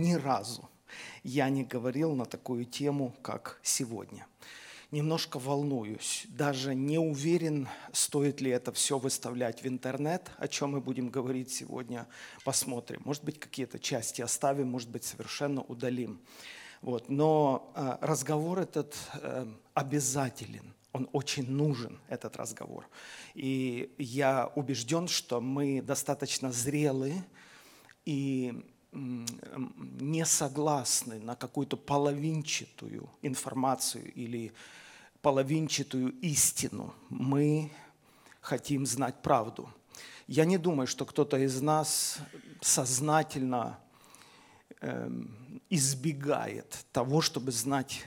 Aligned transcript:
ни 0.00 0.14
разу 0.14 0.68
я 1.22 1.48
не 1.48 1.64
говорил 1.64 2.14
на 2.14 2.24
такую 2.24 2.64
тему, 2.64 3.14
как 3.22 3.58
сегодня. 3.62 4.26
Немножко 4.92 5.40
волнуюсь, 5.40 6.26
даже 6.28 6.74
не 6.74 6.98
уверен, 6.98 7.68
стоит 7.92 8.40
ли 8.40 8.50
это 8.52 8.72
все 8.72 8.98
выставлять 8.98 9.62
в 9.62 9.66
интернет, 9.66 10.30
о 10.38 10.46
чем 10.46 10.70
мы 10.70 10.80
будем 10.80 11.08
говорить 11.08 11.50
сегодня, 11.50 12.06
посмотрим. 12.44 13.02
Может 13.04 13.24
быть, 13.24 13.40
какие-то 13.40 13.80
части 13.80 14.22
оставим, 14.22 14.68
может 14.68 14.88
быть, 14.88 15.02
совершенно 15.02 15.62
удалим. 15.62 16.20
Вот. 16.82 17.08
Но 17.08 17.72
э, 17.74 17.96
разговор 18.00 18.60
этот 18.60 18.96
э, 19.14 19.46
обязателен, 19.74 20.72
он 20.92 21.08
очень 21.12 21.50
нужен, 21.50 21.98
этот 22.08 22.36
разговор. 22.36 22.88
И 23.34 23.92
я 23.98 24.52
убежден, 24.54 25.08
что 25.08 25.40
мы 25.40 25.82
достаточно 25.82 26.52
зрелые 26.52 27.24
и 28.04 28.64
не 28.96 30.24
согласны 30.24 31.18
на 31.20 31.36
какую-то 31.36 31.76
половинчатую 31.76 33.08
информацию 33.22 34.12
или 34.14 34.52
половинчатую 35.22 36.12
истину. 36.20 36.94
Мы 37.10 37.70
хотим 38.40 38.86
знать 38.86 39.22
правду. 39.22 39.68
Я 40.26 40.44
не 40.44 40.58
думаю, 40.58 40.86
что 40.86 41.04
кто-то 41.04 41.36
из 41.36 41.60
нас 41.60 42.18
сознательно 42.60 43.78
эм, 44.80 45.60
избегает 45.70 46.86
того, 46.92 47.20
чтобы 47.20 47.52
знать 47.52 48.06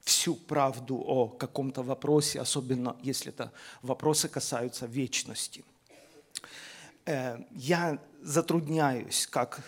всю 0.00 0.34
правду 0.34 0.96
о 0.96 1.28
каком-то 1.28 1.82
вопросе, 1.82 2.40
особенно 2.40 2.96
если 3.02 3.32
это 3.32 3.52
вопросы 3.82 4.28
касаются 4.28 4.86
вечности. 4.86 5.64
Э, 7.10 7.38
я 7.50 7.98
затрудняюсь, 8.22 9.26
как 9.26 9.64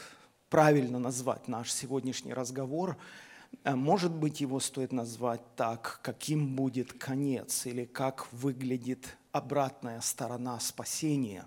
правильно 0.48 1.00
назвать 1.00 1.48
наш 1.48 1.72
сегодняшний 1.72 2.32
разговор. 2.32 2.96
Э, 3.64 3.74
может 3.74 4.12
быть, 4.12 4.40
его 4.40 4.60
стоит 4.60 4.92
назвать 4.92 5.40
так, 5.56 5.98
каким 6.02 6.54
будет 6.54 6.92
конец 6.92 7.66
или 7.66 7.84
как 7.84 8.32
выглядит 8.32 9.16
обратная 9.32 10.00
сторона 10.02 10.60
спасения. 10.60 11.44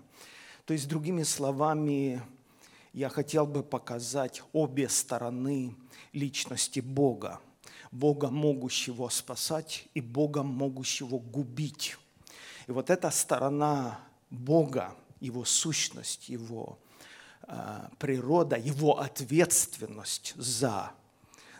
То 0.66 0.74
есть, 0.74 0.86
другими 0.86 1.22
словами, 1.22 2.20
я 2.92 3.08
хотел 3.08 3.46
бы 3.46 3.62
показать 3.62 4.42
обе 4.52 4.90
стороны 4.90 5.74
личности 6.12 6.80
Бога. 6.80 7.40
Бога, 7.90 8.28
могущего 8.28 9.08
спасать, 9.08 9.88
и 9.94 10.02
Бога, 10.02 10.42
могущего 10.42 11.18
губить. 11.18 11.96
И 12.66 12.72
вот 12.72 12.90
эта 12.90 13.10
сторона 13.10 13.98
Бога, 14.28 14.94
Его 15.20 15.44
сущность, 15.44 16.28
Его 16.28 16.78
э, 17.42 17.88
природа, 17.98 18.56
Его 18.56 18.98
ответственность 19.00 20.34
за 20.36 20.92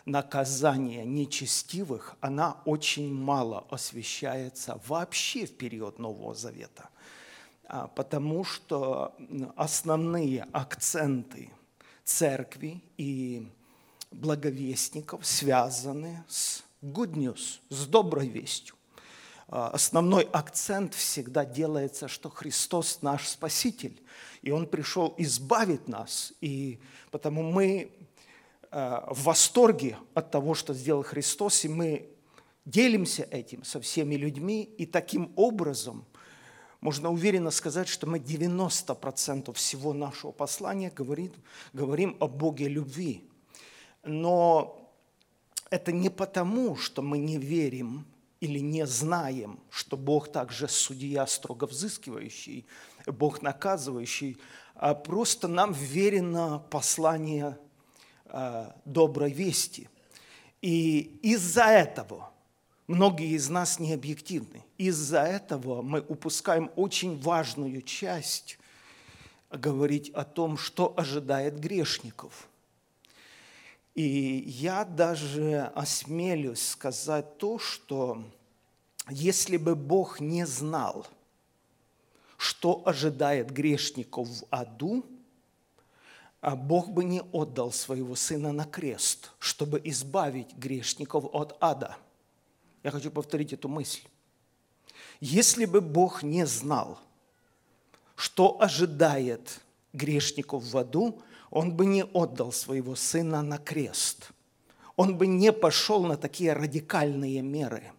наказание 0.05 1.05
нечестивых, 1.05 2.17
она 2.21 2.61
очень 2.65 3.13
мало 3.13 3.67
освещается 3.71 4.81
вообще 4.87 5.47
в 5.47 5.57
период 5.57 5.99
Нового 5.99 6.35
Завета– 6.35 6.89
а, 7.69 7.89
потому 7.89 8.45
что 8.45 9.17
основные 9.57 10.47
акценты 10.53 11.51
церкви 12.05 12.81
и 12.97 13.49
благовестников 14.13 15.27
связаны 15.27 16.25
с 16.29 16.63
good 16.81 17.15
news, 17.15 17.59
с 17.69 17.87
доброй 17.87 18.29
вестью. 18.29 18.76
А, 19.49 19.69
основной 19.69 20.25
акцент 20.25 20.95
всегда 20.95 21.45
делается, 21.45 22.09
что 22.09 22.29
Христос 22.29 23.03
наш 23.03 23.29
Спаситель, 23.29 24.01
и 24.43 24.51
Он 24.51 24.67
пришел 24.67 25.15
избавить 25.19 25.89
нас, 25.89 26.33
и 26.41 26.81
потому 27.11 27.43
мы 27.43 27.91
а, 28.71 29.07
в 29.13 29.25
восторге 29.25 29.97
от 30.15 30.31
того, 30.31 30.55
что 30.55 30.75
сделал 30.75 31.03
Христос, 31.03 31.65
и 31.65 31.69
мы 31.69 32.09
делимся 32.65 33.23
этим 33.31 33.65
со 33.65 33.81
всеми 33.81 34.17
людьми, 34.17 34.63
и 34.63 34.87
таким 34.87 35.33
образом– 35.37 36.05
можно 36.81 37.11
уверенно 37.11 37.51
сказать, 37.51 37.89
что 37.89 38.07
мы 38.07 38.19
90% 38.19 39.53
всего 39.55 39.93
нашего 39.93 40.31
послания 40.31 40.91
говорим, 40.91 41.33
говорим 41.73 42.17
о 42.21 42.29
Боге 42.29 42.69
любви. 42.69 43.25
Но 44.05 44.89
это 45.71 45.91
не 45.91 46.11
потому, 46.11 46.77
что 46.77 47.03
мы 47.03 47.19
не 47.19 47.39
верим 47.39 48.05
или 48.41 48.59
не 48.59 48.87
знаем, 48.87 49.61
что 49.71 49.97
Бог 49.97 50.31
также 50.31 50.69
судья 50.69 51.27
строго 51.27 51.67
взыскивающий, 51.67 52.67
Бог 53.07 53.43
наказывающий, 53.43 54.39
а 54.75 54.95
просто 54.95 55.49
нам 55.49 55.73
верено 55.73 56.63
послание 56.71 57.59
э, 58.27 58.71
доброй 58.85 59.33
вести. 59.33 59.89
И 60.61 61.19
из-за 61.23 61.65
этого– 61.65 62.31
Многие 62.87 63.31
из 63.35 63.49
нас 63.49 63.81
не 63.81 63.93
объективны. 63.93 64.65
Из-за 64.79 65.23
этого 65.23 65.83
мы 65.83 66.01
упускаем 66.01 66.71
очень 66.77 67.21
важную 67.21 67.83
часть 67.83 68.59
говорить 69.51 70.11
о 70.11 70.25
том, 70.25 70.57
что 70.57 70.95
ожидает 70.97 71.59
грешников. 71.59 72.49
И 73.97 74.45
я 74.47 74.85
даже 74.85 75.73
осмелюсь 75.75 76.63
сказать 76.69 77.39
то, 77.39 77.59
что 77.59 78.23
если 79.11 79.57
бы 79.57 79.75
Бог 79.75 80.21
не 80.21 80.47
знал, 80.47 81.09
что 82.37 82.83
ожидает 82.87 83.51
грешников 83.51 84.29
в 84.29 84.45
аду, 84.51 85.05
а 86.41 86.55
Бог 86.55 86.91
бы 86.91 87.03
не 87.03 87.23
отдал 87.33 87.73
своего 87.73 88.15
Сына 88.15 88.53
на 88.53 88.65
крест, 88.67 89.33
чтобы 89.41 89.81
избавить 89.83 90.55
грешников 90.55 91.25
от 91.33 91.57
ада– 91.61 91.97
я 92.87 92.93
хочу 92.93 93.11
повторить 93.11 93.53
эту 93.53 93.69
мысль. 93.69 94.03
Если 95.19 95.65
бы 95.65 95.81
Бог 95.81 96.23
не 96.23 96.47
знал, 96.47 97.01
что 98.15 98.63
ожидает 98.63 99.61
грешников 99.93 100.63
в 100.63 100.79
аду, 100.79 101.21
Он 101.51 101.73
бы 101.73 101.87
не 101.87 102.05
отдал 102.05 102.53
своего 102.53 102.97
Сына 102.97 103.43
на 103.43 103.59
крест. 103.59 104.31
Он 104.97 105.17
бы 105.17 105.27
не 105.27 105.53
пошел 105.53 106.05
на 106.05 106.17
такие 106.17 106.53
радикальные 106.53 107.43
меры. 107.43 107.93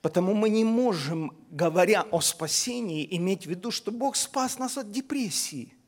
Потому 0.00 0.34
мы 0.34 0.50
не 0.50 0.64
можем, 0.64 1.36
говоря 1.50 2.02
о 2.10 2.20
спасении, 2.20 3.06
иметь 3.16 3.46
в 3.46 3.50
виду, 3.50 3.70
что 3.70 3.92
Бог 3.92 4.16
спас 4.16 4.58
нас 4.58 4.76
от 4.76 4.90
депрессии– 4.90 5.74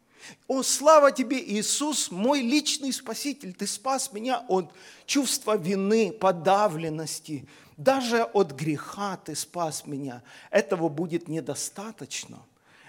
о, 0.46 0.62
слава 0.62 1.12
тебе, 1.12 1.42
Иисус, 1.42 2.10
мой 2.10 2.40
личный 2.40 2.92
Спаситель, 2.92 3.52
ты 3.54 3.66
спас 3.66 4.12
меня 4.12 4.44
от 4.48 4.72
чувства 5.06 5.56
вины, 5.56 6.12
подавленности, 6.12 7.46
даже 7.76 8.22
от 8.22 8.52
греха 8.52 9.16
ты 9.16 9.34
спас 9.34 9.86
меня. 9.86 10.22
Этого 10.50 10.88
будет 10.88 11.28
недостаточно. 11.28 12.38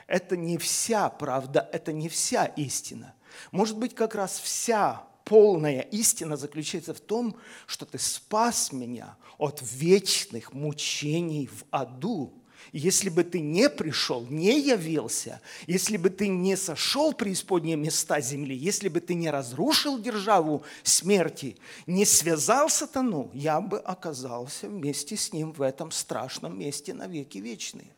Это 0.08 0.38
не 0.38 0.58
вся 0.58 1.10
правда, 1.10 1.68
это 1.72 1.92
не 1.92 2.10
вся 2.10 2.46
истина. 2.46 3.14
Может 3.52 3.78
быть, 3.78 3.96
как 3.96 4.16
раз 4.16 4.40
вся 4.40 5.04
полная 5.24 5.82
истина 5.82 6.38
заключается 6.38 6.94
в 6.94 7.00
том, 7.00 7.36
что 7.66 7.86
ты 7.86 7.98
спас 7.98 8.72
меня 8.72 9.18
от 9.38 9.62
вечных 9.62 10.54
мучений 10.54 11.48
в 11.48 11.66
аду– 11.72 12.34
если 12.72 13.10
бы 13.10 13.24
ты 13.24 13.40
не 13.40 13.70
пришел, 13.70 14.26
не 14.30 14.60
явился, 14.60 15.42
если 15.68 15.98
бы 15.98 16.10
ты 16.10 16.28
не 16.28 16.58
сошел 16.58 17.14
преисподние 17.14 17.76
места 17.76 18.20
земли, 18.20 18.56
если 18.56 18.90
бы 18.90 19.00
ты 19.00 19.14
не 19.14 19.30
разрушил 19.30 20.00
державу 20.00 20.64
смерти, 20.84 21.58
не 21.86 22.06
связал 22.06 22.70
сатану, 22.70 23.30
я 23.34 23.62
бы 23.62 23.80
оказался 23.80 24.68
вместе 24.68 25.16
с 25.16 25.32
ним 25.32 25.52
в 25.52 25.62
этом 25.62 25.92
страшном 25.92 26.58
месте 26.58 26.94
навеки 26.94 27.38
вечные. 27.38 27.96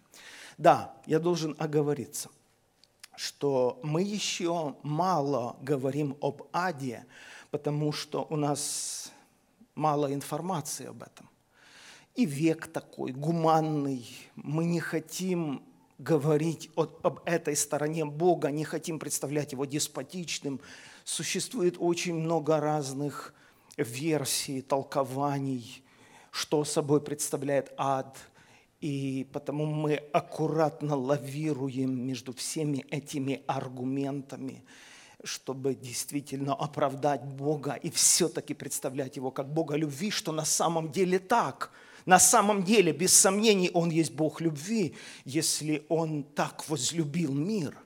Да, 0.58 0.94
я 1.06 1.20
должен 1.20 1.56
оговориться, 1.60 2.30
что 3.18 3.82
мы 3.84 4.04
еще 4.04 4.76
мало 4.84 5.58
говорим 5.62 6.16
об 6.22 6.44
аде, 6.54 7.06
потому 7.52 7.92
что 7.92 8.26
у 8.30 8.38
нас 8.38 9.12
мало 9.76 10.14
информации 10.14 10.86
об 10.86 11.04
этом 11.04 11.28
и 12.18 12.26
век 12.26 12.68
такой, 12.68 13.12
гуманный. 13.12 14.06
Мы 14.36 14.66
не 14.66 14.80
хотим 14.80 15.64
говорить 16.00 16.70
об 16.76 17.22
этой 17.26 17.56
стороне 17.56 18.06
Бога, 18.06 18.50
не 18.50 18.66
хотим 18.66 18.98
представлять 18.98 19.52
его 19.52 19.66
деспотичным. 19.66 20.60
Существует 21.04 21.76
очень 21.78 22.16
много 22.16 22.60
разных 22.60 23.36
версий, 23.78 24.62
толкований, 24.62 25.84
что 26.32 26.66
собой 26.66 27.02
представляет 27.02 27.72
ад. 27.78 28.18
И 28.82 29.28
потому 29.34 29.66
мы 29.66 29.96
аккуратно 30.14 30.96
лавируем 30.96 32.06
между 32.06 32.34
всеми 32.34 32.86
этими 32.92 33.44
аргументами, 33.48 34.64
чтобы 35.24 35.74
действительно 35.74 36.54
оправдать 36.54 37.24
Бога 37.24 37.74
и 37.74 37.90
все-таки 37.90 38.54
представлять 38.54 39.16
Его 39.16 39.32
как 39.32 39.52
Бога 39.52 39.76
любви, 39.76 40.12
что 40.12 40.32
на 40.32 40.46
самом 40.46 40.92
деле 40.92 41.20
так– 41.20 41.72
на 42.08 42.20
самом 42.20 42.64
деле, 42.64 42.94
без 42.94 43.14
сомнений, 43.14 43.70
Он 43.74 43.90
есть 43.90 44.14
Бог 44.14 44.40
любви, 44.40 44.96
если 45.26 45.86
Он 45.90 46.24
так 46.24 46.70
возлюбил 46.70 47.34
мир, 47.34 47.78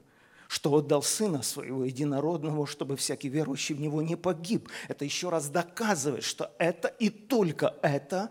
что 0.48 0.72
отдал 0.74 1.02
Сына 1.02 1.42
Своего 1.42 1.86
Единородного, 1.86 2.68
чтобы 2.68 2.98
всякий 2.98 3.30
верующий 3.30 3.74
в 3.74 3.82
Него 3.82 4.04
не 4.04 4.16
погиб. 4.16 4.70
Это 4.88 5.06
еще 5.06 5.30
раз 5.30 5.50
доказывает, 5.50 6.24
что 6.24 6.54
это 6.60 6.88
и 6.88 7.10
только 7.10 7.74
это 7.82 8.30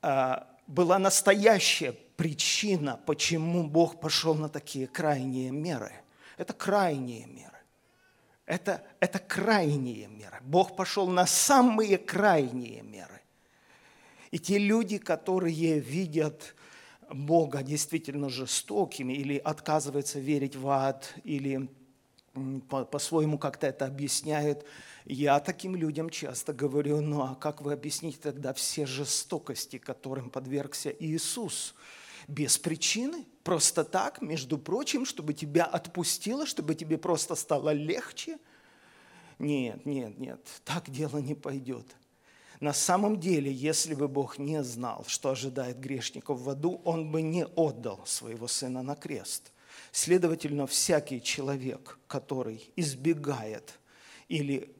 а, 0.00 0.48
была 0.66 0.98
настоящая 0.98 1.92
причина, 2.16 3.00
почему 3.06 3.64
Бог 3.64 4.00
пошел 4.00 4.34
на 4.34 4.48
такие 4.48 4.86
крайние 4.86 5.50
меры. 5.50 5.92
Это 6.36 6.52
крайние 6.52 7.26
меры. 7.26 7.50
Это, 8.46 8.82
это 9.00 9.18
крайние 9.18 10.06
меры. 10.06 10.38
Бог 10.42 10.76
пошел 10.76 11.06
на 11.06 11.26
самые 11.26 11.98
крайние 11.98 12.82
меры. 12.82 13.20
И 14.30 14.38
те 14.38 14.58
люди, 14.58 14.98
которые 14.98 15.78
видят 15.78 16.54
Бога 17.10 17.62
действительно 17.62 18.28
жестокими 18.28 19.12
или 19.12 19.36
отказываются 19.38 20.18
верить 20.18 20.56
в 20.56 20.68
ад, 20.68 21.14
или 21.24 21.68
по-своему 22.68 23.38
как-то 23.38 23.66
это 23.66 23.86
объясняют, 23.86 24.64
я 25.04 25.38
таким 25.40 25.76
людям 25.76 26.10
часто 26.10 26.52
говорю, 26.52 27.00
ну 27.00 27.22
а 27.22 27.34
как 27.34 27.60
вы 27.62 27.72
объясните 27.72 28.18
тогда 28.20 28.52
все 28.52 28.86
жестокости, 28.86 29.78
которым 29.78 30.30
подвергся 30.30 30.90
Иисус? 30.90 31.74
Без 32.26 32.58
причины, 32.58 33.26
просто 33.42 33.84
так, 33.84 34.22
между 34.22 34.58
прочим, 34.58 35.04
чтобы 35.04 35.34
тебя 35.34 35.64
отпустило, 35.64 36.46
чтобы 36.46 36.74
тебе 36.74 36.96
просто 36.96 37.34
стало 37.34 37.72
легче? 37.72 38.38
Нет, 39.38 39.84
нет, 39.84 40.18
нет, 40.18 40.40
так 40.64 40.90
дело 40.90 41.18
не 41.18 41.34
пойдет. 41.34 41.86
На 42.60 42.72
самом 42.72 43.20
деле, 43.20 43.52
если 43.52 43.94
бы 43.94 44.08
Бог 44.08 44.38
не 44.38 44.62
знал, 44.62 45.04
что 45.06 45.30
ожидает 45.30 45.78
грешников 45.78 46.40
в 46.40 46.48
аду, 46.48 46.80
Он 46.84 47.10
бы 47.10 47.20
не 47.20 47.44
отдал 47.44 48.00
своего 48.06 48.48
Сына 48.48 48.82
на 48.82 48.94
крест. 48.94 49.52
Следовательно, 49.92 50.66
всякий 50.66 51.22
человек, 51.22 51.98
который 52.06 52.70
избегает 52.76 53.78
или 54.28 54.74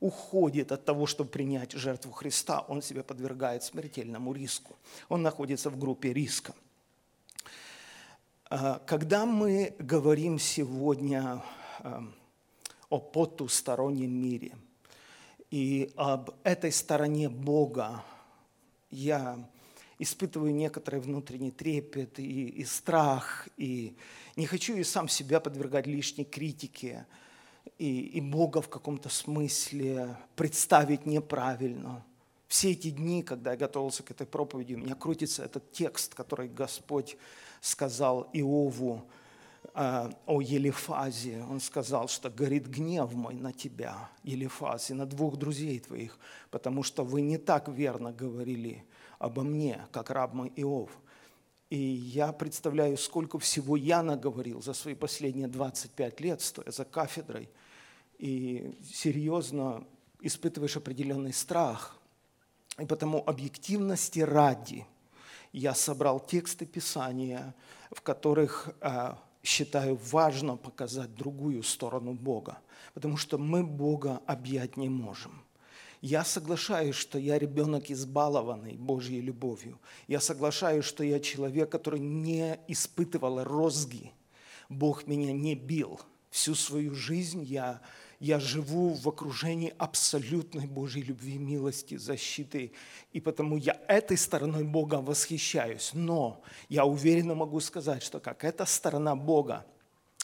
уходит 0.00 0.72
от 0.72 0.84
того, 0.84 1.06
чтобы 1.06 1.30
принять 1.30 1.72
жертву 1.72 2.12
Христа, 2.12 2.60
он 2.60 2.82
себя 2.82 3.02
подвергает 3.02 3.62
смертельному 3.62 4.32
риску. 4.32 4.76
Он 5.08 5.22
находится 5.22 5.70
в 5.70 5.78
группе 5.78 6.12
риска. 6.12 6.54
А, 8.50 8.80
когда 8.86 9.26
мы 9.26 9.74
говорим 9.78 10.38
сегодня 10.38 11.42
о 12.88 12.98
потустороннем 12.98 14.10
мире– 14.10 14.56
и 15.52 15.92
об 15.96 16.30
этой 16.44 16.72
стороне 16.72 17.28
Бога 17.28 18.02
я 18.90 19.38
испытываю 20.02 20.54
некоторый 20.54 21.00
внутренний 21.00 21.50
трепет 21.50 22.18
и, 22.18 22.48
и 22.48 22.64
страх, 22.64 23.48
и 23.56 23.94
не 24.36 24.46
хочу 24.46 24.76
и 24.76 24.84
сам 24.84 25.08
себя 25.08 25.40
подвергать 25.40 25.86
лишней 25.86 26.24
критике, 26.24 27.06
и, 27.78 28.00
и 28.00 28.20
Бога 28.20 28.60
в 28.60 28.68
каком-то 28.68 29.08
смысле 29.08 30.16
представить 30.36 31.06
неправильно. 31.06 32.04
Все 32.48 32.72
эти 32.72 32.90
дни, 32.90 33.22
когда 33.22 33.52
я 33.52 33.56
готовился 33.56 34.02
к 34.02 34.10
этой 34.10 34.26
проповеди, 34.26 34.74
у 34.74 34.78
меня 34.78 34.94
крутится 34.94 35.44
этот 35.44 35.72
текст, 35.72 36.14
который 36.14 36.48
Господь 36.48 37.16
сказал 37.60 38.28
Иову, 38.32 39.06
Э, 39.74 40.10
о 40.26 40.42
Елифазе. 40.42 41.42
Он 41.48 41.58
сказал, 41.60 42.08
что 42.08 42.28
горит 42.28 42.66
гнев 42.66 43.14
мой 43.14 43.34
на 43.34 43.52
тебя, 43.52 44.10
Елифаз, 44.22 44.90
и 44.90 44.94
на 44.94 45.06
двух 45.06 45.38
друзей 45.38 45.80
твоих, 45.80 46.18
потому 46.50 46.82
что 46.82 47.04
вы 47.04 47.22
не 47.22 47.38
так 47.38 47.68
верно 47.68 48.12
говорили 48.12 48.84
обо 49.22 49.44
мне, 49.44 49.86
как 49.92 50.10
раб 50.10 50.34
мой 50.34 50.52
Иов. 50.56 50.90
И 51.70 51.78
я 51.78 52.32
представляю, 52.32 52.98
сколько 52.98 53.38
всего 53.38 53.76
я 53.76 54.02
наговорил 54.02 54.60
за 54.60 54.74
свои 54.74 54.94
последние 54.94 55.46
25 55.46 56.20
лет, 56.20 56.40
стоя 56.40 56.70
за 56.70 56.84
кафедрой, 56.84 57.48
и 58.18 58.76
серьезно 58.84 59.84
испытываешь 60.20 60.76
определенный 60.76 61.32
страх. 61.32 61.98
И 62.78 62.84
потому 62.84 63.22
объективности 63.24 64.18
ради 64.18 64.86
я 65.52 65.74
собрал 65.74 66.18
тексты 66.18 66.66
Писания, 66.66 67.54
в 67.92 68.02
которых 68.02 68.70
э, 68.80 69.14
считаю 69.42 69.98
важно 70.10 70.56
показать 70.56 71.14
другую 71.14 71.62
сторону 71.62 72.12
Бога, 72.12 72.58
потому 72.92 73.16
что 73.16 73.38
мы 73.38 73.62
Бога 73.62 74.20
объять 74.26 74.76
не 74.76 74.88
можем. 74.88 75.41
Я 76.02 76.24
соглашаюсь, 76.24 76.96
что 76.96 77.16
я 77.16 77.38
ребенок 77.38 77.90
избалованный 77.90 78.76
Божьей 78.76 79.20
любовью. 79.20 79.80
Я 80.08 80.18
соглашаюсь, 80.18 80.84
что 80.84 81.04
я 81.04 81.20
человек, 81.20 81.70
который 81.70 82.00
не 82.00 82.58
испытывал 82.66 83.44
розги. 83.44 84.12
Бог 84.68 85.06
меня 85.06 85.32
не 85.32 85.54
бил. 85.54 86.00
Всю 86.28 86.56
свою 86.56 86.94
жизнь 86.94 87.44
я 87.44 87.80
я 88.22 88.38
живу 88.38 88.94
в 88.94 89.08
окружении 89.08 89.74
абсолютной 89.78 90.68
Божьей 90.68 91.02
любви, 91.02 91.38
милости, 91.38 91.96
защиты, 91.96 92.70
и 93.12 93.20
потому 93.20 93.56
я 93.56 93.76
этой 93.88 94.16
стороной 94.16 94.62
Бога 94.62 95.00
восхищаюсь. 95.00 95.90
Но 95.92 96.40
я 96.68 96.84
уверенно 96.84 97.34
могу 97.34 97.58
сказать, 97.58 98.00
что 98.00 98.20
как 98.20 98.44
эта 98.44 98.64
сторона 98.64 99.16
Бога 99.16 99.66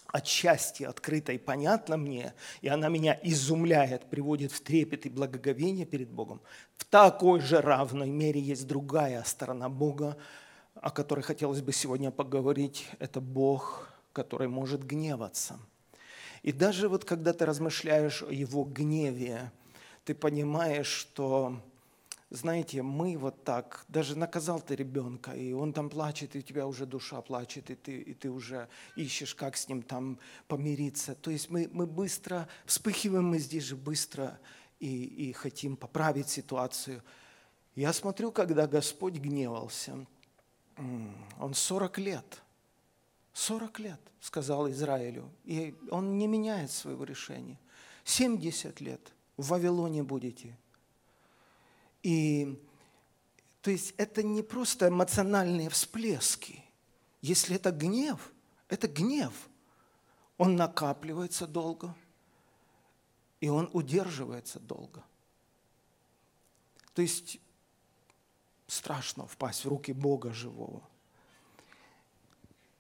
отчасти 0.09 0.85
открыта 0.85 1.33
и 1.33 1.39
понятна 1.39 1.97
мне, 1.97 2.35
и 2.61 2.69
она 2.69 2.89
меня 2.89 3.19
изумляет, 3.23 4.09
приводит 4.11 4.53
в 4.53 4.61
трепет 4.61 5.07
и 5.07 5.11
благоговение 5.11 5.87
перед 5.87 6.11
Богом, 6.11 6.41
в 6.77 6.85
такой 6.85 7.41
же 7.41 7.61
равной 7.61 8.11
мере 8.11 8.41
есть 8.41 8.67
другая 8.67 9.23
сторона 9.25 9.69
Бога, 9.69 10.17
о 10.75 10.91
которой 10.91 11.21
хотелось 11.21 11.61
бы 11.61 11.73
сегодня 11.73 12.11
поговорить. 12.11 12.87
Это 12.99 13.21
Бог, 13.21 13.89
который 14.13 14.49
может 14.49 14.85
гневаться– 14.85 15.59
и 16.43 16.53
даже 16.53 16.89
вот 16.89 17.05
когда 17.05 17.33
ты 17.33 17.47
размышляешь 17.47 18.23
о 18.23 18.33
его 18.33 18.65
гневе, 18.65 19.51
ты 20.05 20.15
понимаешь, 20.15 20.87
что, 20.87 21.61
знаете, 22.31 22.83
мы 22.83 23.17
вот 23.17 23.45
так, 23.45 23.85
даже 23.89 24.17
наказал 24.17 24.61
ты 24.61 24.77
ребенка, 24.77 25.33
и 25.33 25.53
он 25.53 25.73
там 25.73 25.89
плачет, 25.89 26.37
и 26.37 26.41
у 26.41 26.43
тебя 26.43 26.67
уже 26.67 26.87
душа 26.87 27.21
плачет, 27.23 27.71
и 27.71 27.75
ты, 27.75 28.01
и 28.01 28.15
ты 28.15 28.31
уже 28.31 28.69
ищешь, 28.97 29.35
как 29.35 29.57
с 29.57 29.69
ним 29.69 29.83
там 29.83 30.19
помириться. 30.47 31.15
То 31.15 31.31
есть 31.31 31.51
мы, 31.51 31.69
мы 31.73 31.87
быстро, 31.87 32.49
вспыхиваем 32.67 33.29
мы 33.29 33.39
здесь 33.39 33.65
же 33.65 33.77
быстро 33.77 34.39
и, 34.79 35.05
и 35.29 35.33
хотим 35.33 35.77
поправить 35.77 36.29
ситуацию. 36.29 37.03
Я 37.75 37.93
смотрю, 37.93 38.33
когда 38.33 38.67
Господь 38.67 39.15
гневался, 39.15 40.07
он 40.77 41.55
40 41.55 41.99
лет– 41.99 42.43
40 43.39 43.79
лет, 43.79 44.01
сказал 44.21 44.69
Израилю, 44.69 45.31
и 45.45 45.73
он 45.93 46.19
не 46.19 46.27
меняет 46.27 46.73
своего 46.73 47.05
решения. 47.05 47.57
70 48.03 48.81
лет 48.81 49.01
в 49.37 49.49
Вавилоне 49.49 50.03
будете. 50.03 50.57
И 52.03 52.63
то 53.61 53.71
есть 53.71 53.95
это 53.97 54.23
не 54.23 54.43
просто 54.43 54.89
эмоциональные 54.89 55.69
всплески. 55.69 56.65
Если 57.21 57.57
это 57.57 57.71
гнев, 57.71 58.33
это 58.69 58.89
гнев. 58.89 59.35
Он 60.37 60.55
накапливается 60.57 61.47
долго, 61.47 61.95
и 63.41 63.49
он 63.49 63.69
удерживается 63.73 64.61
долго. 64.61 65.03
То 66.95 67.03
есть 67.03 67.41
страшно 68.69 69.27
впасть 69.27 69.65
в 69.65 69.69
руки 69.69 69.93
Бога 69.93 70.33
живого. 70.33 70.83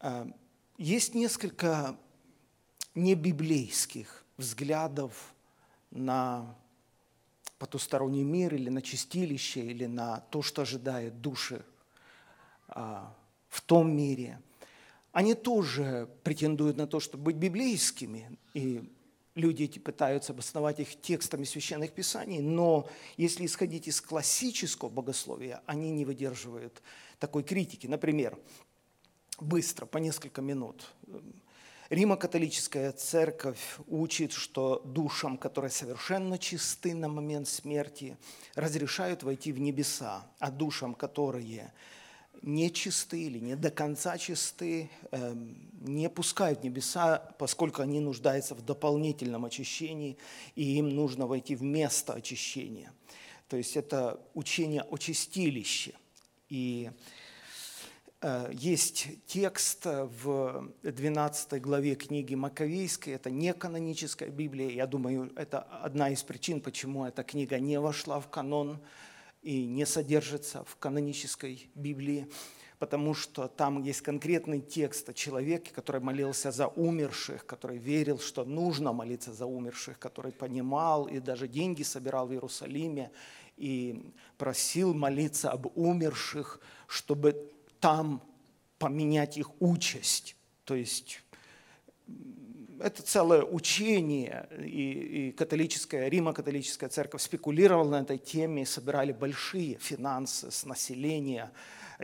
А, 0.00 0.26
есть 0.76 1.14
несколько 1.14 1.98
небиблейских 2.94 4.24
взглядов 4.36 5.34
на 5.90 6.56
потусторонний 7.58 8.22
мир 8.22 8.54
или 8.54 8.68
на 8.68 8.82
чистилище, 8.82 9.60
или 9.60 9.86
на 9.86 10.20
то, 10.30 10.42
что 10.42 10.62
ожидает 10.62 11.20
души 11.20 11.64
а, 12.68 13.14
в 13.48 13.60
том 13.62 13.94
мире. 13.94 14.40
Они 15.12 15.34
тоже 15.34 16.08
претендуют 16.22 16.76
на 16.76 16.86
то, 16.86 17.00
чтобы 17.00 17.24
быть 17.24 17.36
библейскими, 17.36 18.38
и 18.54 18.88
люди 19.34 19.64
эти 19.64 19.78
пытаются 19.78 20.32
обосновать 20.32 20.80
их 20.80 21.00
текстами 21.00 21.44
священных 21.44 21.92
писаний, 21.92 22.40
но 22.40 22.88
если 23.16 23.46
исходить 23.46 23.88
из 23.88 24.00
классического 24.00 24.88
богословия, 24.88 25.62
они 25.66 25.90
не 25.90 26.04
выдерживают 26.04 26.82
такой 27.18 27.42
критики. 27.42 27.86
Например, 27.86 28.38
быстро, 29.40 29.86
по 29.86 29.98
несколько 29.98 30.42
минут. 30.42 30.92
Римо-католическая 31.90 32.92
церковь 32.92 33.78
учит, 33.86 34.32
что 34.32 34.82
душам, 34.84 35.38
которые 35.38 35.70
совершенно 35.70 36.36
чисты 36.36 36.94
на 36.94 37.08
момент 37.08 37.48
смерти, 37.48 38.18
разрешают 38.54 39.22
войти 39.22 39.52
в 39.52 39.58
небеса, 39.58 40.26
а 40.38 40.50
душам, 40.50 40.94
которые 40.94 41.72
не 42.42 42.70
чисты 42.70 43.22
или 43.22 43.38
не 43.38 43.56
до 43.56 43.70
конца 43.70 44.18
чисты, 44.18 44.90
эм, 45.12 45.56
не 45.80 46.10
пускают 46.10 46.62
небеса, 46.62 47.18
поскольку 47.38 47.80
они 47.80 48.00
нуждаются 48.00 48.54
в 48.54 48.62
дополнительном 48.62 49.46
очищении, 49.46 50.18
и 50.56 50.76
им 50.76 50.90
нужно 50.90 51.26
войти 51.26 51.56
в 51.56 51.62
место 51.62 52.12
очищения. 52.12 52.92
То 53.48 53.56
есть 53.56 53.78
это 53.78 54.20
учение 54.34 54.82
о 54.82 54.98
чистилище. 54.98 55.94
И 56.50 56.90
есть 58.52 59.08
текст 59.26 59.84
в 59.84 60.72
12 60.82 61.62
главе 61.62 61.94
книги 61.94 62.34
Маковейской, 62.34 63.12
это 63.12 63.30
не 63.30 63.54
каноническая 63.54 64.28
Библия. 64.28 64.70
Я 64.70 64.88
думаю, 64.88 65.30
это 65.36 65.60
одна 65.60 66.10
из 66.10 66.24
причин, 66.24 66.60
почему 66.60 67.04
эта 67.04 67.22
книга 67.22 67.60
не 67.60 67.78
вошла 67.78 68.18
в 68.18 68.28
канон 68.28 68.80
и 69.42 69.66
не 69.66 69.86
содержится 69.86 70.64
в 70.64 70.74
канонической 70.76 71.70
Библии, 71.76 72.28
потому 72.80 73.14
что 73.14 73.46
там 73.46 73.84
есть 73.84 74.02
конкретный 74.02 74.60
текст 74.60 75.08
о 75.08 75.14
человеке, 75.14 75.70
который 75.72 76.00
молился 76.00 76.50
за 76.50 76.66
умерших, 76.66 77.46
который 77.46 77.78
верил, 77.78 78.18
что 78.18 78.44
нужно 78.44 78.92
молиться 78.92 79.32
за 79.32 79.46
умерших, 79.46 79.96
который 80.00 80.32
понимал 80.32 81.06
и 81.06 81.20
даже 81.20 81.46
деньги 81.46 81.84
собирал 81.84 82.26
в 82.26 82.32
Иерусалиме 82.32 83.12
и 83.56 84.12
просил 84.38 84.92
молиться 84.92 85.52
об 85.52 85.68
умерших, 85.76 86.60
чтобы 86.88 87.52
там 87.80 88.22
поменять 88.78 89.36
их 89.36 89.50
участь. 89.60 90.36
То 90.64 90.74
есть 90.74 91.22
это 92.80 93.02
целое 93.02 93.42
учение, 93.42 94.48
и, 94.58 95.28
и 95.28 95.32
католическая, 95.32 96.08
Римо-католическая 96.08 96.88
церковь 96.88 97.22
спекулировала 97.22 97.90
на 97.90 98.02
этой 98.02 98.18
теме, 98.18 98.66
собирали 98.66 99.12
большие 99.12 99.78
финансы 99.78 100.50
с 100.50 100.64
населения 100.64 101.50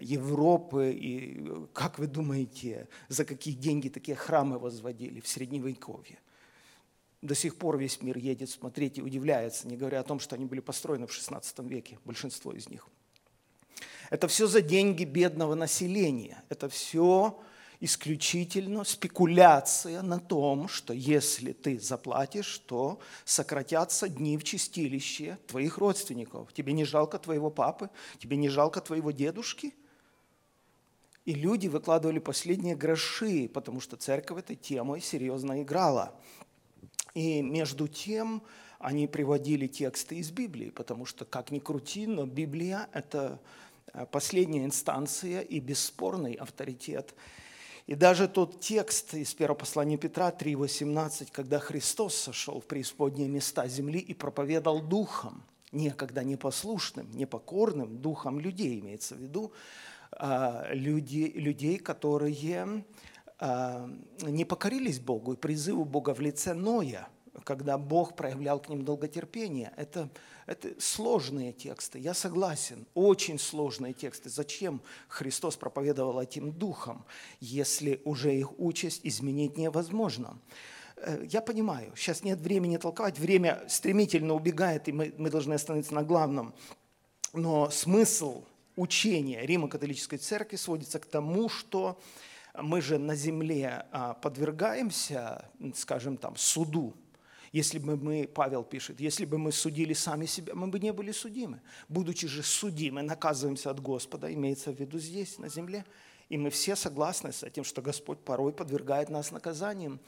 Европы, 0.01 0.93
и 0.93 1.47
как 1.73 1.99
вы 1.99 2.09
думаете, 2.09 2.89
за 3.09 3.25
какие 3.25 3.55
деньги 3.55 3.89
такие 3.89 4.17
храмы 4.17 4.59
возводили 4.59 5.21
в 5.21 5.29
Средневековье? 5.29 6.19
До 7.23 7.35
сих 7.35 7.57
пор 7.57 7.79
весь 7.79 8.03
мир 8.03 8.19
едет 8.19 8.51
смотреть 8.51 8.99
и 8.99 9.03
удивляется, 9.03 9.69
не 9.69 9.77
говоря 9.77 10.01
о 10.01 10.05
том, 10.05 10.19
что 10.19 10.35
они 10.35 10.45
были 10.45 10.61
построены 10.61 11.07
в 11.07 11.11
XVI 11.11 11.69
веке, 11.69 11.99
большинство 12.05 12.53
из 12.53 12.69
них– 12.69 12.89
это 14.11 14.29
все 14.29 14.47
за 14.47 14.61
деньги 14.61 15.05
бедного 15.05 15.55
населения. 15.55 16.43
Это 16.49 16.69
все 16.69 17.39
исключительно 17.81 18.85
спекуляция 18.85 20.01
на 20.03 20.19
том, 20.19 20.69
что 20.69 20.95
если 20.95 21.53
ты 21.53 21.79
заплатишь, 21.79 22.59
то 22.67 22.99
сократятся 23.25 24.09
дни 24.09 24.39
в 24.39 24.45
чистилище 24.45 25.39
твоих 25.47 25.79
родственников. 25.79 26.53
Тебе 26.53 26.73
не 26.73 26.85
жалко 26.85 27.19
твоего 27.19 27.51
папы, 27.51 27.91
тебе 28.19 28.37
не 28.37 28.49
жалко 28.49 28.81
твоего 28.81 29.11
дедушки. 29.11 29.75
И 31.25 31.33
люди 31.33 31.69
выкладывали 31.69 32.19
последние 32.19 32.77
гроши, 32.77 33.51
потому 33.53 33.81
что 33.81 33.97
церковь 33.97 34.39
этой 34.39 34.57
темой 34.57 35.01
серьезно 35.01 35.63
играла. 35.63 36.15
И 37.15 37.41
между 37.43 37.89
тем 37.89 38.43
они 38.79 39.07
приводили 39.07 39.67
тексты 39.67 40.17
из 40.17 40.31
Библии, 40.31 40.71
потому 40.71 41.07
что, 41.07 41.25
как 41.25 41.51
ни 41.51 41.59
крути, 41.59 42.07
но 42.07 42.27
Библия– 42.27 42.89
это 42.93 43.41
последняя 44.11 44.65
инстанция 44.65 45.41
и 45.41 45.61
бесспорный 45.61 46.35
авторитет. 46.35 47.15
И 47.87 47.95
даже 47.95 48.29
тот 48.29 48.61
текст 48.61 49.13
из 49.15 49.35
первого 49.35 49.59
послания 49.59 49.99
Петра 49.99 50.31
3,18, 50.31 51.29
когда 51.31 51.59
Христос 51.59 52.15
сошел 52.15 52.61
в 52.61 52.65
преисподние 52.65 53.29
места 53.29 53.67
земли 53.69 53.99
и 53.99 54.15
проповедал 54.15 54.81
духом, 54.81 55.43
некогда 55.71 56.25
непослушным, 56.25 57.11
непокорным 57.13 57.99
духом 57.99 58.41
людей, 58.41 58.81
имеется 58.81 59.17
в 59.17 59.19
виду, 59.19 59.53
а, 60.13 60.69
люди, 60.71 61.33
людей, 61.35 61.79
которые 61.79 62.85
а, 63.39 63.91
не 64.23 64.45
покорились 64.45 65.01
Богу 65.01 65.35
и 65.35 65.37
призыву 65.37 65.85
Бога 65.85 66.15
в 66.15 66.21
лице 66.21 66.55
Ноя, 66.55 67.09
когда 67.43 67.77
Бог 67.77 68.17
проявлял 68.17 68.61
к 68.61 68.69
ним 68.69 68.85
долготерпение. 68.85 69.73
Это 69.77 70.09
это 70.47 70.79
сложные 70.79 71.53
тексты, 71.53 71.99
я 71.99 72.15
согласен, 72.15 72.87
очень 72.95 73.39
сложные 73.39 73.95
тексты. 73.95 74.29
Зачем 74.29 74.83
Христос 75.09 75.57
проповедовал 75.57 76.21
этим 76.21 76.53
духом, 76.53 77.05
если 77.41 78.01
уже 78.05 78.35
их 78.35 78.59
участь 78.59 79.01
изменить 79.05 79.57
невозможно? 79.57 80.39
Э, 80.97 81.25
я 81.29 81.41
понимаю, 81.41 81.93
сейчас 81.97 82.23
нет 82.23 82.41
времени 82.41 82.77
толковать, 82.77 83.19
время 83.19 83.63
стремительно 83.69 84.35
убегает, 84.35 84.89
и 84.89 84.93
мы, 84.93 85.15
мы 85.17 85.31
должны 85.31 85.55
остановиться 85.55 85.95
на 85.95 86.03
главном. 86.03 86.55
Но 87.33 87.71
смысл 87.71 88.45
учения 88.77 89.47
Римо-католической 89.47 90.19
церкви 90.19 90.57
сводится 90.57 90.99
к 90.99 91.07
тому, 91.07 91.49
что 91.49 91.99
мы 92.55 92.81
же 92.81 92.99
на 92.99 93.17
земле 93.17 93.87
а, 93.91 94.15
подвергаемся, 94.15 95.51
скажем 95.75 96.17
там, 96.17 96.37
суду 96.37 96.95
если 97.55 97.79
бы 97.79 97.97
мы, 97.97 98.27
Павел 98.27 98.65
пишет, 98.65 98.99
если 98.99 99.25
бы 99.25 99.39
мы 99.39 99.53
судили 99.53 99.93
сами 99.93 100.27
себя, 100.27 100.57
мы 100.57 100.67
бы 100.67 100.81
не 100.81 100.93
были 100.93 101.13
судимы. 101.13 101.61
Будучи 101.89 102.27
же 102.27 102.43
судимы, 102.43 103.03
наказываемся 103.03 103.71
от 103.71 103.79
Господа, 103.79 104.35
имеется 104.35 104.73
в 104.73 104.81
виду 104.81 104.99
здесь, 104.99 105.39
на 105.39 105.49
земле. 105.49 105.85
И 106.29 106.37
мы 106.37 106.51
все 106.51 106.75
согласны 106.75 107.31
с 107.31 107.45
этим, 107.45 107.63
что 107.63 107.81
Господь 107.81 108.19
порой 108.19 108.53
подвергает 108.53 109.09
нас 109.09 109.31
наказаниям, 109.31 110.01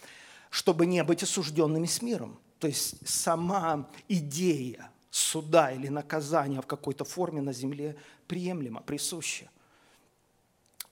чтобы 0.50 0.86
не 0.86 1.04
быть 1.04 1.22
осужденными 1.22 1.86
с 1.86 2.02
миром. 2.02 2.40
То 2.58 2.66
есть 2.66 3.08
сама 3.08 3.88
идея 4.08 4.90
суда 5.12 5.70
или 5.70 5.86
наказания 5.86 6.60
в 6.60 6.66
какой-то 6.66 7.04
форме 7.04 7.42
на 7.42 7.52
земле 7.52 7.94
приемлема, 8.26 8.80
присуща. 8.80 9.48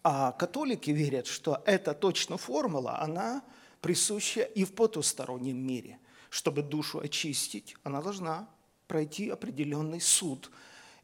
А 0.05 0.31
католики 0.31 0.93
верят, 0.93 1.27
что 1.27 1.65
эта 1.67 1.95
точно 1.95 2.37
формула, 2.37 3.01
она 3.01 3.43
присуща 3.81 4.43
и 4.43 4.63
в 4.63 4.73
потустороннем 4.73 5.57
мире 5.57 5.99
чтобы 6.35 6.63
душу 6.63 6.99
очистить, 6.99 7.77
она 7.85 8.03
должна 8.03 8.49
пройти 8.89 9.29
определенный 9.29 10.01
суд. 10.01 10.51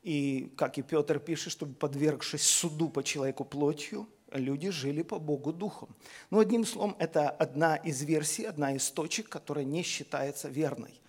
И, 0.02 0.52
как 0.56 0.76
и 0.76 0.82
Петр 0.82 1.20
пишет, 1.20 1.52
чтобы 1.52 1.74
подвергшись 1.74 2.42
суду 2.42 2.88
по 2.88 3.04
человеку 3.04 3.44
плотью, 3.44 4.08
люди 4.32 4.70
жили 4.70 5.02
по 5.02 5.20
Богу 5.20 5.52
духом. 5.52 5.94
Ну, 6.30 6.40
одним 6.40 6.66
словом, 6.66 6.96
это 6.98 7.30
одна 7.30 7.76
из 7.76 8.02
версий, 8.02 8.44
одна 8.44 8.74
из 8.74 8.90
точек, 8.90 9.28
которая 9.28 9.64
не 9.64 9.84
считается 9.84 10.48
верной. 10.48 11.00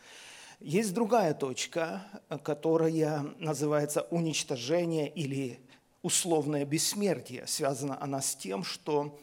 Есть 0.59 0.93
другая 0.93 1.33
точка, 1.33 2.05
которая 2.43 3.21
называется 3.39 4.03
уничтожение 4.11 5.09
или 5.09 5.59
условное 6.03 6.63
бессмертие. 6.63 7.47
Связана 7.47 7.99
она 7.99 8.21
с 8.21 8.35
тем, 8.35 8.63
что 8.63 9.19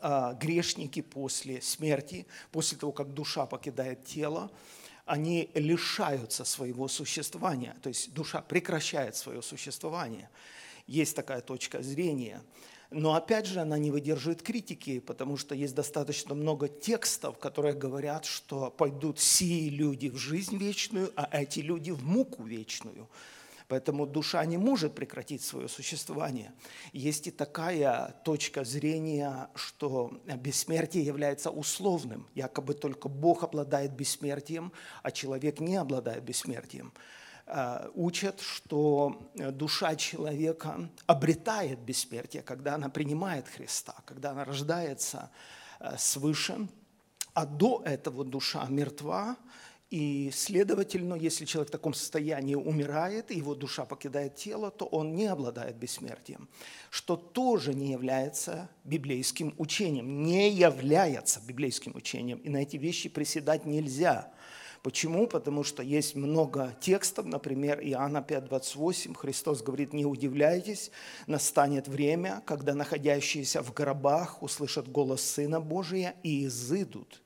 грешники 0.00 1.02
после 1.02 1.60
смерти, 1.62 2.26
после 2.52 2.78
того, 2.78 2.92
как 2.92 3.14
душа 3.14 3.46
покидает 3.46 4.04
тело, 4.04 4.50
они 5.04 5.50
лишаются 5.54 6.44
своего 6.44 6.88
существования, 6.88 7.76
то 7.82 7.88
есть 7.88 8.12
душа 8.12 8.42
прекращает 8.42 9.14
свое 9.16 9.40
существование. 9.40 10.28
Есть 10.86 11.16
такая 11.16 11.40
точка 11.40 11.82
зрения. 11.82 12.42
Но 12.90 13.14
опять 13.14 13.46
же, 13.46 13.60
она 13.60 13.78
не 13.78 13.90
выдерживает 13.90 14.42
критики, 14.42 15.00
потому 15.00 15.36
что 15.36 15.54
есть 15.54 15.74
достаточно 15.74 16.34
много 16.34 16.68
текстов, 16.68 17.38
которые 17.38 17.74
говорят, 17.74 18.24
что 18.24 18.70
пойдут 18.70 19.18
сии 19.18 19.68
люди 19.68 20.08
в 20.08 20.16
жизнь 20.16 20.56
вечную, 20.56 21.12
а 21.16 21.28
эти 21.32 21.60
люди 21.60 21.90
в 21.90 22.04
муку 22.04 22.44
вечную. 22.44 23.08
Поэтому 23.68 24.06
душа 24.06 24.44
не 24.44 24.58
может 24.58 24.94
прекратить 24.94 25.42
свое 25.42 25.68
существование. 25.68 26.52
Есть 26.92 27.26
и 27.26 27.30
такая 27.30 28.14
точка 28.24 28.64
зрения, 28.64 29.48
что 29.54 30.20
бессмертие 30.36 31.04
является 31.04 31.50
условным. 31.50 32.26
Якобы 32.34 32.74
только 32.74 33.08
Бог 33.08 33.42
обладает 33.42 33.92
бессмертием, 33.92 34.72
а 35.02 35.10
человек 35.10 35.60
не 35.60 35.76
обладает 35.76 36.22
бессмертием 36.22 36.92
а, 37.46 37.90
учат, 37.94 38.40
что 38.40 39.30
душа 39.34 39.94
человека 39.96 40.88
обретает 41.06 41.78
бессмертие, 41.78 42.42
когда 42.42 42.74
она 42.74 42.88
принимает 42.88 43.48
Христа, 43.48 43.94
когда 44.04 44.30
она 44.30 44.44
рождается 44.44 45.30
а, 45.78 45.96
свыше, 45.96 46.68
а 47.34 47.46
до 47.46 47.82
этого 47.84 48.24
душа 48.24 48.66
мертва, 48.68 49.36
и, 49.88 50.30
следовательно, 50.32 51.14
если 51.14 51.44
человек 51.44 51.68
в 51.68 51.72
таком 51.72 51.94
состоянии 51.94 52.56
умирает, 52.56 53.30
его 53.30 53.54
душа 53.54 53.84
покидает 53.84 54.34
тело, 54.34 54.72
то 54.72 54.84
он 54.84 55.14
не 55.14 55.26
обладает 55.26 55.76
бессмертием, 55.76 56.48
что 56.90 57.16
тоже 57.16 57.72
не 57.72 57.92
является 57.92 58.68
библейским 58.82 59.54
учением, 59.58 60.24
не 60.24 60.50
является 60.50 61.40
библейским 61.40 61.94
учением. 61.94 62.38
И 62.38 62.48
на 62.48 62.58
эти 62.58 62.76
вещи 62.76 63.08
приседать 63.08 63.64
нельзя. 63.64 64.32
Почему? 64.82 65.28
Потому 65.28 65.62
что 65.62 65.84
есть 65.84 66.16
много 66.16 66.76
текстов, 66.80 67.26
например, 67.26 67.80
Иоанна 67.80 68.24
5:28, 68.26 69.14
Христос 69.14 69.62
говорит, 69.62 69.92
не 69.92 70.04
удивляйтесь, 70.04 70.90
настанет 71.28 71.86
время, 71.86 72.42
когда 72.44 72.74
находящиеся 72.74 73.62
в 73.62 73.72
гробах 73.72 74.42
услышат 74.42 74.88
голос 74.88 75.22
Сына 75.22 75.60
Божия 75.60 76.16
и 76.24 76.46
изыдут 76.46 77.22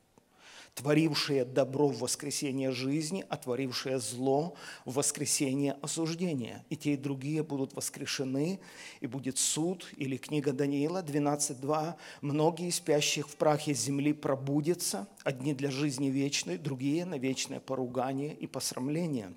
творившее 0.75 1.45
добро 1.45 1.87
в 1.87 1.99
воскресение 1.99 2.71
жизни, 2.71 3.25
а 3.29 3.37
творившее 3.37 3.99
зло 3.99 4.55
в 4.85 4.93
воскресение 4.93 5.73
осуждения. 5.81 6.65
И 6.69 6.77
те, 6.77 6.93
и 6.93 6.97
другие 6.97 7.43
будут 7.43 7.73
воскрешены, 7.75 8.59
и 8.99 9.07
будет 9.07 9.37
суд, 9.37 9.87
или 9.97 10.17
книга 10.17 10.53
Даниила 10.53 11.03
12.2. 11.03 11.95
«Многие 12.21 12.69
спящих 12.71 13.27
в 13.27 13.35
прахе 13.35 13.73
земли 13.73 14.13
пробудятся, 14.13 15.07
одни 15.23 15.53
для 15.53 15.71
жизни 15.71 16.07
вечной, 16.07 16.57
другие 16.57 17.05
на 17.05 17.17
вечное 17.17 17.59
поругание 17.59 18.33
и 18.33 18.47
посрамление». 18.47 19.33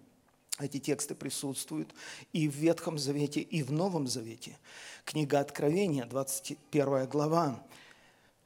Эти 0.60 0.78
тексты 0.78 1.16
присутствуют 1.16 1.92
и 2.32 2.48
в 2.48 2.54
Ветхом 2.54 2.96
Завете, 2.96 3.40
и 3.40 3.64
в 3.64 3.72
Новом 3.72 4.06
Завете. 4.06 4.56
Книга 5.04 5.40
Откровения, 5.40 6.06
21 6.06 7.08
глава. 7.08 7.60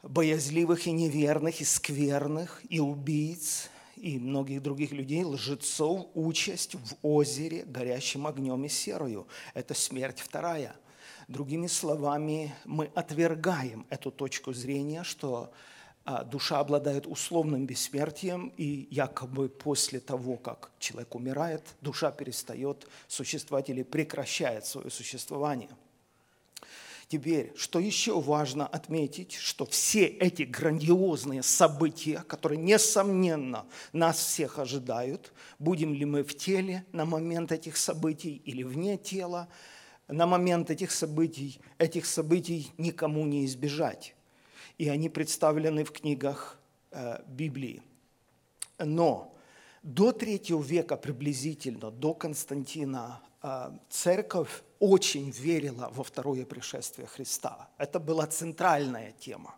«Боязливых 0.02 0.86
и 0.86 0.92
неверных, 0.92 1.60
и 1.60 1.64
скверных, 1.64 2.62
и 2.68 2.80
убийц, 2.80 3.68
и 3.96 4.18
многих 4.18 4.62
других 4.62 4.92
людей, 4.92 5.24
лжецов, 5.24 6.06
участь 6.14 6.74
в 6.74 6.94
озере, 7.02 7.64
горящим 7.64 8.26
огнем 8.26 8.64
и 8.64 8.68
серою». 8.68 9.26
Это 9.54 9.74
смерть 9.74 10.20
вторая. 10.20 10.76
Другими 11.26 11.66
словами, 11.66 12.54
мы 12.64 12.90
отвергаем 12.94 13.86
эту 13.90 14.10
точку 14.10 14.52
зрения, 14.52 15.02
что 15.02 15.52
а 16.10 16.24
душа 16.24 16.58
обладает 16.58 17.06
условным 17.06 17.66
бессмертием, 17.66 18.50
и 18.56 18.88
якобы 18.90 19.50
после 19.50 20.00
того, 20.00 20.38
как 20.38 20.70
человек 20.78 21.14
умирает, 21.14 21.62
душа 21.82 22.10
перестает 22.10 22.88
существовать 23.08 23.68
или 23.68 23.82
прекращает 23.82 24.64
свое 24.64 24.90
существование. 24.90 25.68
Теперь, 27.08 27.52
что 27.56 27.78
еще 27.78 28.20
важно 28.20 28.66
отметить, 28.66 29.32
что 29.32 29.64
все 29.64 30.04
эти 30.04 30.42
грандиозные 30.42 31.42
события, 31.42 32.22
которые, 32.28 32.58
несомненно, 32.58 33.66
нас 33.92 34.18
всех 34.18 34.58
ожидают, 34.58 35.32
будем 35.58 35.94
ли 35.94 36.04
мы 36.04 36.22
в 36.22 36.36
теле 36.36 36.84
на 36.92 37.06
момент 37.06 37.50
этих 37.50 37.78
событий 37.78 38.42
или 38.44 38.62
вне 38.62 38.98
тела, 38.98 39.48
на 40.06 40.26
момент 40.26 40.70
этих 40.70 40.90
событий, 40.90 41.60
этих 41.78 42.04
событий 42.04 42.72
никому 42.76 43.24
не 43.24 43.46
избежать 43.46 44.14
и 44.78 44.88
они 44.88 45.08
представлены 45.08 45.84
в 45.84 45.92
книгах 45.92 46.58
э, 46.92 47.20
Библии. 47.26 47.82
Но 48.78 49.34
до 49.82 50.12
третьего 50.12 50.62
века 50.62 50.96
приблизительно, 50.96 51.90
до 51.90 52.14
Константина, 52.14 53.20
церковь 53.88 54.62
очень 54.78 55.30
верила 55.30 55.90
во 55.92 56.04
второе 56.04 56.44
пришествие 56.44 57.06
Христа. 57.06 57.68
Это 57.78 57.98
была 57.98 58.26
центральная 58.26 59.12
тема. 59.12 59.54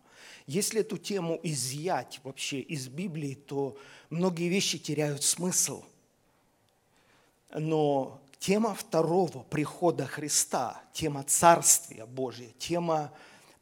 Если 0.47 0.81
эту 0.81 0.97
тему 0.97 1.39
изъять 1.43 2.19
вообще 2.23 2.59
из 2.59 2.87
Библии, 2.87 3.35
то 3.35 3.77
многие 4.09 4.49
вещи 4.49 4.77
теряют 4.77 5.23
смысл. 5.23 5.83
Но 7.53 8.21
тема 8.39 8.73
второго 8.73 9.43
прихода 9.43 10.05
Христа, 10.05 10.81
тема 10.93 11.23
Царствия 11.23 12.05
Божия, 12.05 12.49
тема 12.57 13.11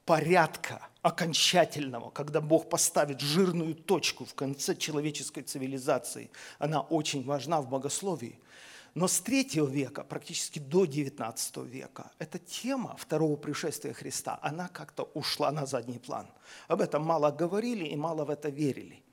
порядка 0.06 0.88
окончательного, 1.02 2.10
когда 2.10 2.42
Бог 2.42 2.70
поставит 2.70 3.20
жирную 3.22 3.76
точку 3.76 4.26
в 4.26 4.34
конце 4.34 4.76
человеческой 4.76 5.44
цивилизации, 5.44 6.30
она 6.58 6.82
очень 6.82 7.24
важна 7.24 7.62
в 7.62 7.70
богословии. 7.70 8.40
Но 8.96 9.08
с 9.08 9.20
третьего 9.20 9.68
века, 9.68 10.04
практически 10.04 10.60
до 10.60 10.86
19 10.86 11.58
века, 11.58 12.12
эта 12.20 12.40
тема 12.40 12.96
второго 12.98 13.36
пришествия 13.36 13.94
Христа, 13.94 14.40
она 14.42 14.68
как-то 14.68 15.04
ушла 15.14 15.52
на 15.52 15.66
задний 15.66 16.00
план. 16.00 16.28
Об 16.68 16.82
этом 16.82 17.04
мало 17.04 17.32
говорили 17.32 17.86
и 17.86 17.96
мало 17.96 18.26
в 18.26 18.30
это 18.30 18.50
верили. 18.50 19.04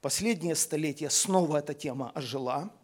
Последнее 0.00 0.54
столетие 0.56 1.10
снова 1.10 1.58
эта 1.58 1.74
тема 1.74 2.10
ожила– 2.14 2.70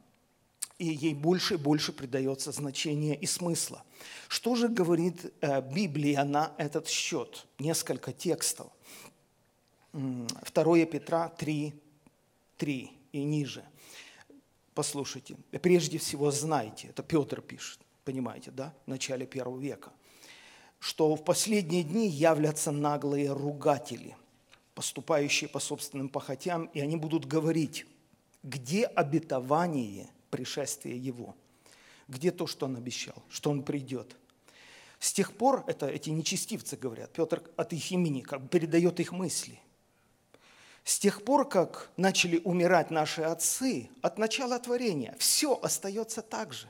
и 0.79 0.87
ей 0.87 1.15
больше 1.15 1.55
и 1.55 1.57
больше 1.57 1.93
придается 1.93 2.53
значение 2.53 3.17
и 3.17 3.27
смысла. 3.27 3.83
Что 4.29 4.55
же 4.55 4.69
говорит 4.69 5.33
э, 5.41 5.63
Библия 5.63 6.23
на 6.25 6.53
этот 6.59 6.89
счет? 6.89 7.47
Несколько 7.59 8.13
текстов. 8.13 8.71
2 9.93 10.85
Петра 10.85 11.31
3, 11.31 11.75
3 12.59 12.93
и 13.13 13.25
ниже. 13.25 13.65
Послушайте, 14.77 15.37
прежде 15.63 15.97
всего 15.97 16.31
знайте, 16.31 16.89
это 16.89 17.03
Петр 17.03 17.41
пишет, 17.41 17.81
понимаете, 18.05 18.51
да, 18.51 18.75
в 18.85 18.91
начале 18.91 19.25
первого 19.25 19.59
века, 19.59 19.91
что 20.81 21.17
в 21.17 21.25
последние 21.25 21.83
дни 21.83 22.07
являтся 22.07 22.73
наглые 22.73 23.33
ругатели, 23.33 24.15
поступающие 24.75 25.49
по 25.49 25.61
собственным 25.61 26.11
похотям, 26.11 26.67
и 26.75 26.81
они 26.81 26.97
будут 26.97 27.25
говорить, 27.25 27.87
где 28.43 28.85
обетование– 28.85 30.11
пришествие 30.31 30.99
Его. 30.99 31.35
Где 32.07 32.31
то, 32.31 32.47
что 32.47 32.67
Он 32.67 32.77
обещал, 32.77 33.23
что 33.31 33.49
Он 33.49 33.63
придет. 33.63 34.15
С 34.99 35.11
тех 35.11 35.33
пор, 35.39 35.65
это 35.69 35.87
эти 35.87 36.11
нечестивцы 36.11 36.77
говорят, 36.77 37.15
Петр 37.15 37.43
от 37.57 37.73
их 37.73 37.91
имени 37.93 38.21
как 38.21 38.43
бы 38.43 38.49
передает 38.49 39.01
их 39.01 39.13
мысли. 39.13 39.59
С 40.87 41.01
тех 41.01 41.25
пор, 41.25 41.49
как 41.49 41.91
начали 41.97 42.41
умирать 42.45 42.93
наши 42.93 43.23
отцы, 43.23 43.91
от 44.03 44.19
начала 44.19 44.57
творения, 44.61 45.17
все 45.19 45.59
остается 45.61 46.23
так 46.23 46.53
же. 46.53 46.69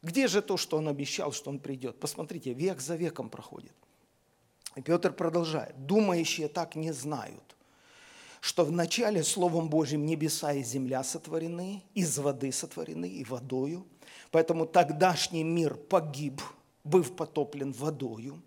Где 0.00 0.26
же 0.26 0.40
то, 0.40 0.56
что 0.56 0.78
он 0.78 0.88
обещал, 0.88 1.32
что 1.32 1.50
он 1.50 1.58
придет? 1.58 2.00
Посмотрите, 2.00 2.54
век 2.54 2.80
за 2.80 2.96
веком 2.96 3.28
проходит. 3.28 3.74
И 4.74 4.80
Петр 4.80 5.12
продолжает. 5.12 5.84
Думающие 5.84 6.48
так 6.48 6.74
не 6.74 6.92
знают, 6.92 7.44
что 8.40 8.64
вначале 8.64 9.22
Словом 9.22 9.68
Божьим 9.68 10.06
небеса 10.06 10.54
и 10.54 10.62
земля 10.62 11.04
сотворены, 11.04 11.84
из 11.92 12.16
воды 12.16 12.50
сотворены 12.52 13.06
и 13.06 13.22
водою. 13.22 13.86
Поэтому 14.30 14.64
тогдашний 14.64 15.44
мир 15.44 15.74
погиб, 15.74 16.40
быв 16.84 17.14
потоплен 17.16 17.72
водою. 17.72 18.40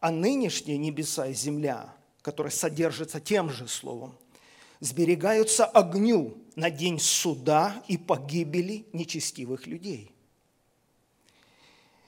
А 0.00 0.10
нынешние 0.10 0.78
небеса 0.78 1.28
и 1.28 1.32
земля, 1.32 1.94
которые 2.24 2.52
содержатся 2.52 3.20
тем 3.20 3.50
же 3.50 3.68
Словом, 3.68 4.16
сберегаются 4.80 5.66
огню 5.66 6.38
на 6.56 6.70
день 6.70 6.98
суда 6.98 7.82
и 7.86 7.98
погибели 7.98 8.86
нечестивых 8.94 9.66
людей. 9.66 10.10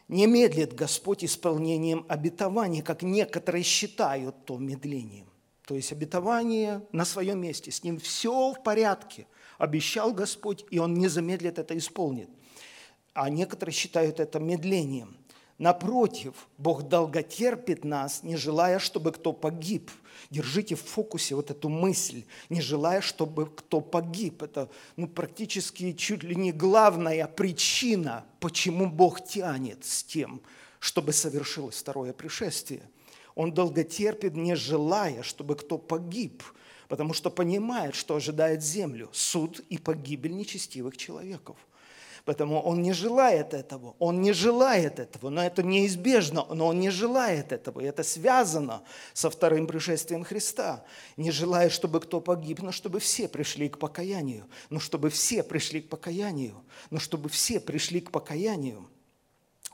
Не 0.09 0.27
медлит 0.27 0.75
Господь 0.75 1.23
исполнением 1.23 2.07
обетований, 2.09 2.81
как 2.81 3.03
некоторые 3.03 3.63
считают 3.63 4.47
то 4.47 4.57
медлением. 4.57 5.27
То 5.67 5.75
есть 5.75 5.93
обетование 5.93 6.81
на 6.93 7.05
своем 7.05 7.39
месте, 7.43 7.71
с 7.71 7.83
ним 7.83 7.99
все 7.99 8.53
в 8.53 8.63
порядке. 8.63 9.27
Обещал 9.59 10.15
Господь, 10.15 10.65
и 10.71 10.79
Он 10.79 10.95
не 10.95 11.09
замедлит 11.09 11.59
это 11.59 11.77
исполнит. 11.77 12.31
А 13.13 13.29
некоторые 13.29 13.75
считают 13.75 14.19
это 14.19 14.39
медлением. 14.39 15.19
Напротив, 15.59 16.49
Бог 16.59 16.83
долготерпит 16.83 17.85
нас, 17.85 18.23
не 18.23 18.37
желая, 18.37 18.79
чтобы 18.79 19.13
кто 19.13 19.33
погиб. 19.33 19.91
Держите 20.31 20.75
в 20.75 20.83
фокусе 20.83 21.35
вот 21.35 21.51
эту 21.51 21.69
мысль, 21.69 22.25
не 22.51 22.61
желая, 22.61 23.01
чтобы 23.01 23.47
кто 23.47 23.81
погиб. 23.81 24.43
Это 24.43 24.69
ну, 24.97 25.09
практически 25.09 25.93
чуть 25.93 26.23
ли 26.23 26.37
не 26.37 26.53
главная 26.53 27.27
причина, 27.27 28.25
почему 28.41 28.91
Бог 28.91 29.25
тянет 29.25 29.85
с 29.85 30.03
тем, 30.05 30.43
чтобы 30.79 31.13
совершилось 31.13 31.77
второе 31.77 32.13
пришествие– 32.13 32.83
он 33.37 33.53
долго 33.53 33.85
терпит, 33.85 34.35
не 34.35 34.57
желая, 34.57 35.23
чтобы 35.23 35.57
кто 35.57 35.77
погиб, 35.77 36.43
потому 36.89 37.13
что 37.13 37.31
понимает, 37.31 37.95
что 37.95 38.17
ожидает 38.17 38.65
землю– 38.65 39.11
суд 39.13 39.61
и 39.69 39.79
погибель 39.79 40.35
нечестивых 40.35 40.97
человеков. 40.97 41.57
Поэтому 42.27 42.61
он 42.61 42.83
не 42.83 42.93
желает 42.93 43.55
этого, 43.55 43.95
он 44.01 44.21
не 44.21 44.33
желает 44.33 44.99
этого, 44.99 45.31
но 45.31 45.45
это 45.45 45.63
неизбежно, 45.63 46.45
но 46.53 46.67
он 46.67 46.81
не 46.81 46.91
желает 46.91 47.53
этого, 47.53 47.79
и 47.79 47.85
это 47.85 48.03
связано 48.03 48.83
со 49.15 49.31
вторым 49.31 49.69
пришествием 49.69 50.25
Христа. 50.25 50.85
Не 51.17 51.31
желая, 51.31 51.71
чтобы 51.71 52.01
кто 52.01 52.21
погиб, 52.21 52.63
но 52.63 52.73
чтобы 52.73 52.99
все 52.99 53.29
пришли 53.29 53.69
к 53.69 53.79
покаянию, 53.79 54.49
но 54.71 54.81
чтобы 54.81 55.09
все 55.09 55.45
пришли 55.45 55.81
к 55.81 55.89
покаянию, 55.89 56.65
но 56.91 56.99
чтобы 56.99 57.29
все 57.29 57.61
пришли 57.61 58.01
к 58.01 58.11
покаянию. 58.11 58.89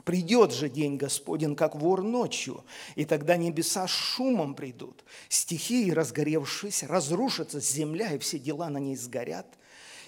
Придет 0.04 0.52
же 0.52 0.68
день 0.68 0.98
Господень, 0.98 1.56
как 1.56 1.74
вор 1.74 2.02
ночью, 2.02 2.64
и 2.96 3.06
тогда 3.06 3.38
небеса 3.38 3.86
шумом 3.86 4.54
придут, 4.54 5.04
стихии, 5.30 5.90
разгоревшись, 5.90 6.82
разрушится 6.82 7.60
земля, 7.60 8.12
и 8.12 8.18
все 8.18 8.38
дела 8.38 8.68
на 8.68 8.76
ней 8.76 8.96
сгорят. 8.96 9.46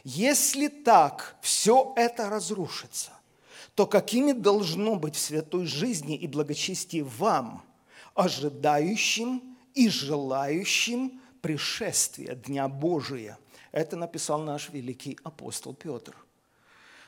Если 0.04 0.68
так 0.68 1.36
все 1.40 1.92
это 1.96 2.28
разрушится, 2.28 3.10
то 3.74 3.86
какими 3.86 4.32
должно 4.32 4.96
быть 4.96 5.16
в 5.16 5.20
святой 5.20 5.66
жизни 5.66 6.16
и 6.16 6.28
благочестии 6.28 7.00
вам, 7.00 7.64
ожидающим 8.14 9.56
и 9.74 9.88
желающим 9.88 11.20
пришествия 11.40 12.34
Дня 12.34 12.68
Божия? 12.68 13.38
Это 13.72 13.96
написал 13.96 14.40
наш 14.40 14.68
великий 14.70 15.18
апостол 15.24 15.74
Петр 15.74 16.14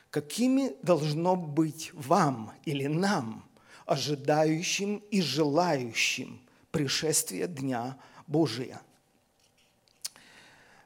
какими 0.09 0.75
должно 0.81 1.35
быть 1.35 1.91
вам 1.93 2.53
или 2.65 2.87
нам, 2.87 3.45
ожидающим 3.85 4.97
и 5.11 5.21
желающим 5.21 6.39
пришествия 6.71 7.47
Дня 7.47 7.97
Божия. 8.25 8.81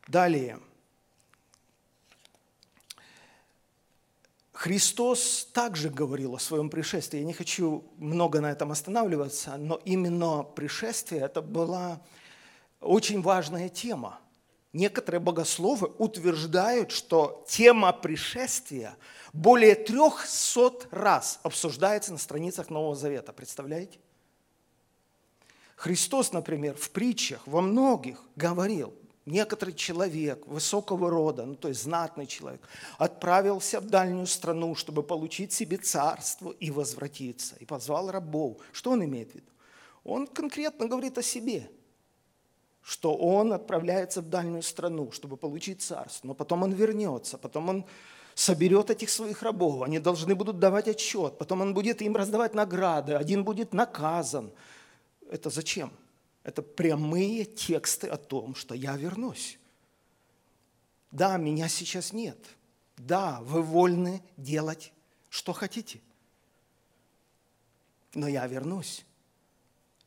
Далее. 0.07 0.59
Христос 4.61 5.47
также 5.53 5.89
говорил 5.89 6.35
о 6.35 6.39
своем 6.39 6.69
пришествии. 6.69 7.17
Я 7.17 7.25
не 7.25 7.33
хочу 7.33 7.83
много 7.97 8.41
на 8.41 8.51
этом 8.51 8.71
останавливаться, 8.71 9.57
но 9.57 9.81
именно 9.85 10.43
пришествие– 10.43 11.21
это 11.23 11.41
была 11.41 11.99
очень 12.79 13.23
важная 13.23 13.69
тема. 13.69 14.19
Некоторые 14.71 15.19
богословы 15.19 15.87
утверждают, 15.97 16.91
что 16.91 17.43
тема 17.49 17.91
пришествия 17.91 18.95
более 19.33 19.73
трехсот 19.73 20.87
раз 20.91 21.39
обсуждается 21.41 22.11
на 22.11 22.19
страницах 22.19 22.69
Нового 22.69 22.93
Завета. 22.93 23.33
Представляете? 23.33 23.97
Христос, 25.75 26.33
например, 26.33 26.75
в 26.75 26.91
притчах 26.91 27.47
во 27.47 27.61
многих 27.61 28.21
говорил, 28.35 28.93
некоторый 29.25 29.73
человек 29.73 30.45
высокого 30.47 31.09
рода, 31.09 31.45
ну 31.45 31.55
то 31.55 31.67
есть 31.67 31.83
знатный 31.83 32.27
человек, 32.27 32.61
отправился 32.97 33.79
в 33.79 33.87
дальнюю 33.87 34.27
страну, 34.27 34.75
чтобы 34.75 35.03
получить 35.03 35.53
себе 35.53 35.77
царство 35.77 36.51
и 36.51 36.71
возвратиться. 36.71 37.55
И 37.59 37.65
позвал 37.65 38.11
рабов. 38.11 38.57
Что 38.71 38.91
он 38.91 39.03
имеет 39.03 39.31
в 39.31 39.35
виду? 39.35 39.51
Он 40.03 40.27
конкретно 40.27 40.87
говорит 40.87 41.17
о 41.17 41.23
себе– 41.23 41.69
что 42.83 43.15
он 43.15 43.53
отправляется 43.53 44.21
в 44.21 44.29
дальнюю 44.29 44.63
страну, 44.63 45.11
чтобы 45.11 45.37
получить 45.37 45.81
царство, 45.81 46.27
но 46.27 46.33
потом 46.33 46.63
он 46.63 46.71
вернется, 46.71 47.37
потом 47.37 47.69
он 47.69 47.85
соберет 48.33 48.89
этих 48.89 49.09
своих 49.09 49.43
рабов, 49.43 49.83
они 49.83 49.99
должны 49.99 50.35
будут 50.35 50.59
давать 50.59 50.87
отчет, 50.87 51.37
потом 51.37 51.61
он 51.61 51.73
будет 51.73 52.01
им 52.01 52.15
раздавать 52.15 52.53
награды, 52.53 53.13
один 53.13 53.43
будет 53.43 53.73
наказан. 53.73 54.51
Это 55.29 55.49
зачем? 55.49 55.91
Это 56.43 56.61
прямые 56.61 57.45
тексты 57.45 58.07
о 58.07 58.17
том, 58.17 58.55
что 58.55 58.73
я 58.73 58.97
вернусь. 58.97 59.59
Да, 61.11 61.37
меня 61.37 61.67
сейчас 61.67 62.13
нет. 62.13 62.37
Да, 62.97 63.39
вы 63.41 63.61
вольны 63.61 64.23
делать, 64.37 64.93
что 65.29 65.53
хотите. 65.53 66.01
Но 68.13 68.27
я 68.27 68.47
вернусь. 68.47 69.05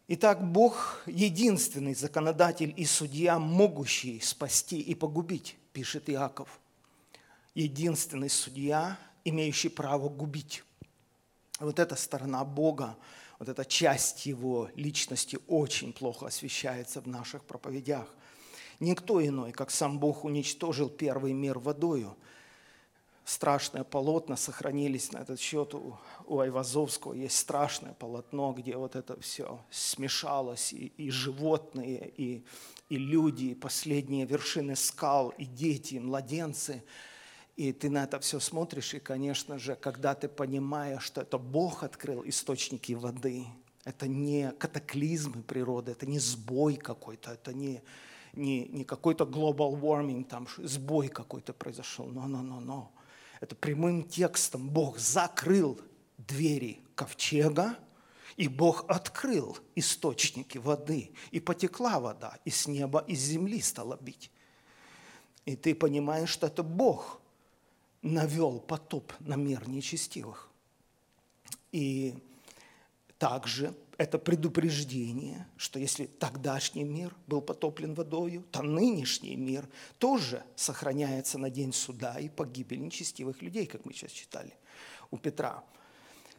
Итак, 0.07 0.47
Бог 0.47 1.03
единственный 1.07 1.95
законодатель 1.95 2.75
и 2.77 2.85
судья, 2.85 3.39
могущий 3.39 4.21
спасти 4.21 4.79
и 4.79 4.95
погубить, 4.95 5.57
пишет 5.73 6.11
Иаков. 6.11 6.61
Единственный 7.55 8.29
судья, 8.29 8.99
имеющий 9.25 9.71
право 9.71 10.09
губить. 10.09 10.63
Вот 11.59 11.79
эта 11.79 11.97
сторона 11.97 12.45
Бога, 12.45 12.97
вот 13.39 13.49
эта 13.49 13.65
часть 13.65 14.27
Его 14.27 14.71
личности 14.75 15.39
очень 15.47 15.93
плохо 15.93 16.27
освещается 16.27 17.01
в 17.01 17.07
наших 17.07 17.45
проповедях. 17.45 18.07
Никто 18.81 19.25
иной, 19.25 19.53
как 19.53 19.71
сам 19.71 19.99
Бог 19.99 20.25
уничтожил 20.25 20.89
первый 20.89 21.33
мир 21.33 21.59
водою– 21.59 22.17
страшные 23.25 23.85
полотна 23.85 24.37
сохранились 24.37 25.13
на 25.13 25.19
этот 25.19 25.41
счет. 25.41 25.75
У, 25.75 25.97
у 26.27 26.39
Айвазовского 26.41 27.15
есть 27.15 27.39
страшное 27.39 27.95
полотно, 27.95 28.53
где 28.53 28.77
вот 28.77 28.97
это 28.97 29.19
все 29.21 29.61
смешалось, 29.71 30.73
и, 30.73 30.93
и 30.97 31.11
животные, 31.11 32.13
и, 32.17 32.45
и 32.89 32.97
люди, 32.97 33.47
и 33.47 33.55
последние 33.55 34.27
вершины 34.27 34.77
скал, 34.77 35.31
и 35.31 35.45
дети, 35.45 35.95
и 35.95 36.01
младенцы. 36.01 36.83
И 37.57 37.73
ты 37.73 37.89
на 37.89 38.05
это 38.05 38.19
все 38.19 38.41
смотришь, 38.41 38.95
и, 38.95 38.99
конечно 38.99 39.59
же, 39.59 39.77
когда 39.77 40.15
ты 40.15 40.29
понимаешь, 40.29 41.03
что 41.05 41.21
это 41.21 41.39
Бог 41.39 41.85
открыл 41.85 42.23
источники 42.27 42.93
воды, 42.95 43.47
это 43.85 44.09
не 44.09 44.51
катаклизмы 44.53 45.43
природы, 45.43 45.93
это 45.93 46.07
не 46.07 46.19
сбой 46.19 46.77
какой-то, 46.77 47.33
это 47.33 47.53
не, 47.53 47.83
не, 48.33 48.67
не 48.67 48.85
какой-то 48.85 49.25
global 49.25 49.79
warming, 49.81 50.25
там 50.25 50.49
сбой 50.59 51.09
какой-то 51.09 51.53
произошел. 51.53 52.07
Но-но-но-но 52.07 52.93
это 53.41 53.55
прямым 53.55 54.03
текстом 54.03 54.71
Бог 54.71 54.99
закрыл 54.99 55.81
двери 56.19 56.81
ковчега, 56.95 57.77
и 58.37 58.49
Бог 58.49 58.85
открыл 58.89 59.57
источники 59.77 60.59
воды, 60.59 61.13
и 61.31 61.39
потекла 61.39 62.01
вода, 62.01 62.39
и 62.45 62.51
с 62.51 62.67
неба, 62.67 63.05
и 63.07 63.15
с 63.15 63.21
земли 63.21 63.61
стала 63.61 63.97
бить. 64.01 64.31
И 65.45 65.57
ты 65.57 65.75
понимаешь, 65.75 66.31
что 66.31 66.47
это 66.47 66.63
Бог 66.63 67.21
навел 68.05 68.61
потоп 68.61 69.13
на 69.21 69.35
мир 69.35 69.69
нечестивых. 69.69 70.51
И 71.73 72.15
также 73.19 73.75
это 73.97 74.19
предупреждение, 74.19 75.47
что 75.57 75.79
если 75.79 76.07
тогдашний 76.07 76.85
мир 76.85 77.15
был 77.27 77.41
потоплен 77.41 77.95
водою, 77.95 78.45
то 78.51 78.63
нынешний 78.63 79.37
мир 79.37 79.69
тоже 79.99 80.45
сохраняется 80.55 81.39
на 81.39 81.51
день 81.51 81.73
суда 81.73 82.19
и 82.19 82.29
погибель 82.29 82.81
нечестивых 82.81 83.41
людей, 83.41 83.67
как 83.67 83.85
мы 83.85 83.93
сейчас 83.93 84.13
читали 84.13 84.53
у 85.11 85.17
Петра. 85.17 85.65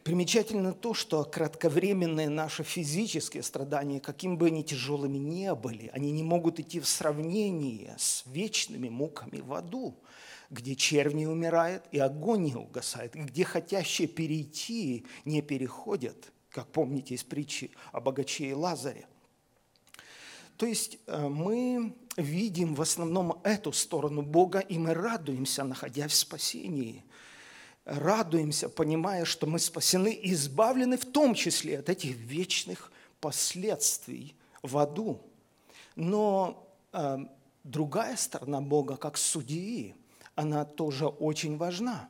Примечательно 0.04 0.72
то, 0.72 0.94
что 0.94 1.24
кратковременные 1.24 2.28
наши 2.28 2.62
физические 2.62 3.42
страдания, 3.42 3.98
каким 3.98 4.38
бы 4.38 4.46
они 4.46 4.62
тяжелыми 4.62 5.18
ни 5.18 5.52
были, 5.52 5.90
они 5.92 6.12
не 6.12 6.22
могут 6.22 6.60
идти 6.60 6.78
в 6.78 6.86
сравнение 6.86 7.96
с 7.98 8.22
вечными 8.26 8.88
муками 8.88 9.40
в 9.40 9.52
аду, 9.52 9.96
где 10.50 10.76
червь 10.76 11.14
не 11.14 11.26
умирает 11.26 11.84
и 11.92 11.98
огонь 11.98 12.44
не 12.44 12.54
угасает, 12.54 13.14
где 13.14 13.44
хотящие 13.44 14.08
перейти 14.08 15.04
не 15.24 15.42
переходят– 15.42 16.32
как 16.56 16.68
помните 16.68 17.14
из 17.14 17.22
притчи 17.22 17.70
о 17.92 18.00
богаче 18.00 18.46
и 18.46 18.54
Лазаре. 18.54 19.06
То 20.56 20.64
есть 20.64 20.96
э, 21.06 21.28
мы 21.28 21.94
видим 22.16 22.74
в 22.74 22.80
основном 22.80 23.38
эту 23.44 23.72
сторону 23.72 24.22
Бога, 24.22 24.60
и 24.60 24.78
мы 24.78 24.94
радуемся, 24.94 25.64
находясь 25.64 26.12
в 26.12 26.14
спасении. 26.14 27.04
Радуемся, 27.84 28.70
понимая, 28.70 29.26
что 29.26 29.46
мы 29.46 29.58
спасены 29.58 30.14
и 30.14 30.32
избавлены 30.32 30.96
в 30.96 31.04
том 31.04 31.34
числе 31.34 31.78
от 31.78 31.90
этих 31.90 32.16
вечных 32.16 32.90
последствий 33.20 34.34
в 34.62 34.78
аду. 34.78 35.20
Но 35.94 36.66
э, 36.94 37.18
другая 37.64 38.16
сторона 38.16 38.62
Бога, 38.62 38.96
как 38.96 39.18
судьи, 39.18 39.94
она 40.36 40.64
тоже 40.64 41.06
очень 41.06 41.56
важна. 41.56 42.08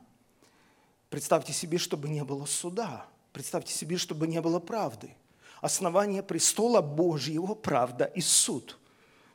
Представьте 1.09 1.53
себе, 1.53 1.79
чтобы 1.79 2.07
не 2.07 2.23
было 2.23 2.45
суда– 2.45 3.07
Представьте 3.37 3.71
себе, 3.71 3.97
чтобы 3.97 4.25
не 4.25 4.41
было 4.41 4.59
правды. 4.59 5.13
Основание 5.61 6.23
престола 6.23 6.81
Божьего– 6.81 7.53
правда 7.55 8.05
и 8.05 8.19
суд. 8.19 8.79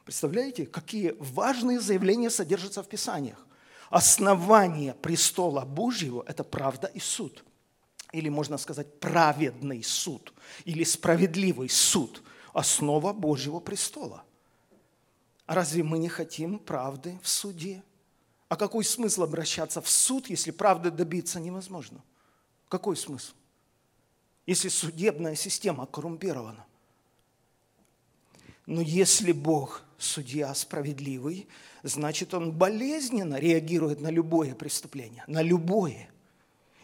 Представляете, 0.05 0.66
какие 0.66 1.14
важные 1.20 1.78
заявления 1.78 2.28
содержатся 2.28 2.83
в 2.83 2.88
Писаниях. 2.88 3.46
Основание 3.90 4.94
престола 4.94 5.64
Божьего– 5.64 6.24
это 6.26 6.42
правда 6.42 6.88
и 6.88 6.98
суд. 6.98 7.44
Или 8.11 8.28
можно 8.28 8.59
сказать 8.59 8.98
праведный 8.98 9.85
суд, 9.85 10.35
или 10.64 10.83
справедливый 10.83 11.68
суд– 11.68 12.24
основа 12.52 13.12
Божьего 13.12 13.61
престола. 13.61 14.24
А 15.46 15.55
разве 15.55 15.85
мы 15.85 15.98
не 15.98 16.09
хотим 16.09 16.59
правды 16.59 17.20
в 17.22 17.28
суде? 17.28 17.85
А 18.53 18.57
какой 18.57 18.85
смысл 18.85 19.23
обращаться 19.23 19.81
в 19.81 19.88
суд, 19.88 20.29
если 20.29 20.51
правды 20.51 20.91
добиться 20.91 21.41
невозможно? 21.41 22.05
Какой 22.69 22.99
смысл? 22.99 23.33
если 24.47 24.69
судебная 24.69 25.35
система 25.35 25.87
коррумпирована. 25.87 26.67
Но 28.67 28.81
если 28.81 29.33
Бог 29.33 29.85
судья 29.99 30.55
справедливый, 30.55 31.49
значит, 31.83 32.35
Он 32.35 32.53
болезненно 32.53 33.37
реагирует 33.37 34.01
на 34.01 34.09
любое 34.09 34.55
преступление, 34.55 35.25
на 35.27 35.43
любое. 35.43 36.11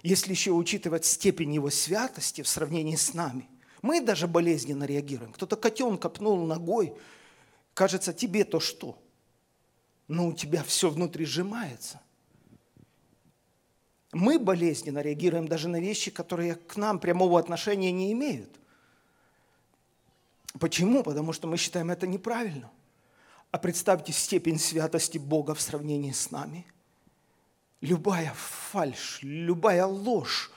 Если 0.02 0.30
еще 0.30 0.52
учитывать 0.52 1.04
степень 1.04 1.54
Его 1.54 1.70
святости 1.70 2.42
в 2.42 2.48
сравнении 2.48 2.96
с 2.96 3.14
нами, 3.14 3.48
мы 3.82 4.00
даже 4.00 4.26
болезненно 4.26 4.84
реагируем. 4.84 5.32
Кто-то 5.32 5.56
котенка 5.56 6.08
пнул 6.08 6.46
ногой, 6.46 6.94
кажется, 7.74 8.12
тебе 8.12 8.44
то 8.44 8.60
что? 8.60 8.98
Но 10.08 10.26
у 10.26 10.32
тебя 10.32 10.62
все 10.62 10.90
внутри 10.90 11.26
сжимается. 11.26 12.00
Мы 14.12 14.38
болезненно 14.38 15.00
реагируем 15.00 15.46
даже 15.46 15.68
на 15.68 15.80
вещи, 15.80 16.10
которые 16.10 16.54
к 16.54 16.76
нам 16.76 16.98
прямого 16.98 17.38
отношения 17.38 17.92
не 17.92 18.12
имеют. 18.12 18.58
Почему? 20.58 21.02
Потому 21.02 21.32
что 21.32 21.46
мы 21.46 21.58
считаем 21.58 21.90
это 21.90 22.06
неправильно. 22.06 22.70
А 23.50 23.58
представьте 23.58 24.12
степень 24.12 24.58
святости 24.58 25.18
Бога 25.18 25.54
в 25.54 25.60
сравнении 25.60 26.12
с 26.12 26.30
нами. 26.30 26.66
Любая 27.80 28.32
фальшь, 28.34 29.20
любая 29.22 29.86
ложь, 29.86 30.50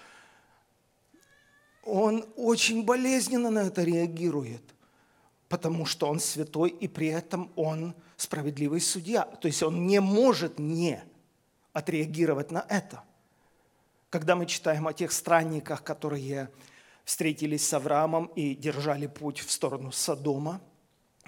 он 1.83 2.25
очень 2.35 2.83
болезненно 2.83 3.49
на 3.49 3.59
это 3.59 3.83
реагирует, 3.83 4.61
потому 5.49 5.85
что 5.85 6.07
он 6.07 6.19
святой, 6.19 6.69
и 6.69 6.87
при 6.87 7.07
этом 7.07 7.51
он 7.55 7.95
справедливый 8.21 8.81
судья. 8.81 9.23
То 9.23 9.47
есть 9.47 9.63
он 9.63 9.87
не 9.87 9.99
может 9.99 10.59
не 10.59 11.03
отреагировать 11.73 12.51
на 12.51 12.65
это– 12.69 13.03
когда 14.11 14.35
мы 14.35 14.45
читаем 14.45 14.87
о 14.87 14.93
тех 14.93 15.13
странниках, 15.13 15.83
которые 15.83 16.51
встретились 17.05 17.65
с 17.65 17.73
Авраамом 17.73 18.25
и 18.35 18.55
держали 18.55 19.07
путь 19.07 19.39
в 19.39 19.49
сторону 19.49 19.93
Содома, 19.93 20.59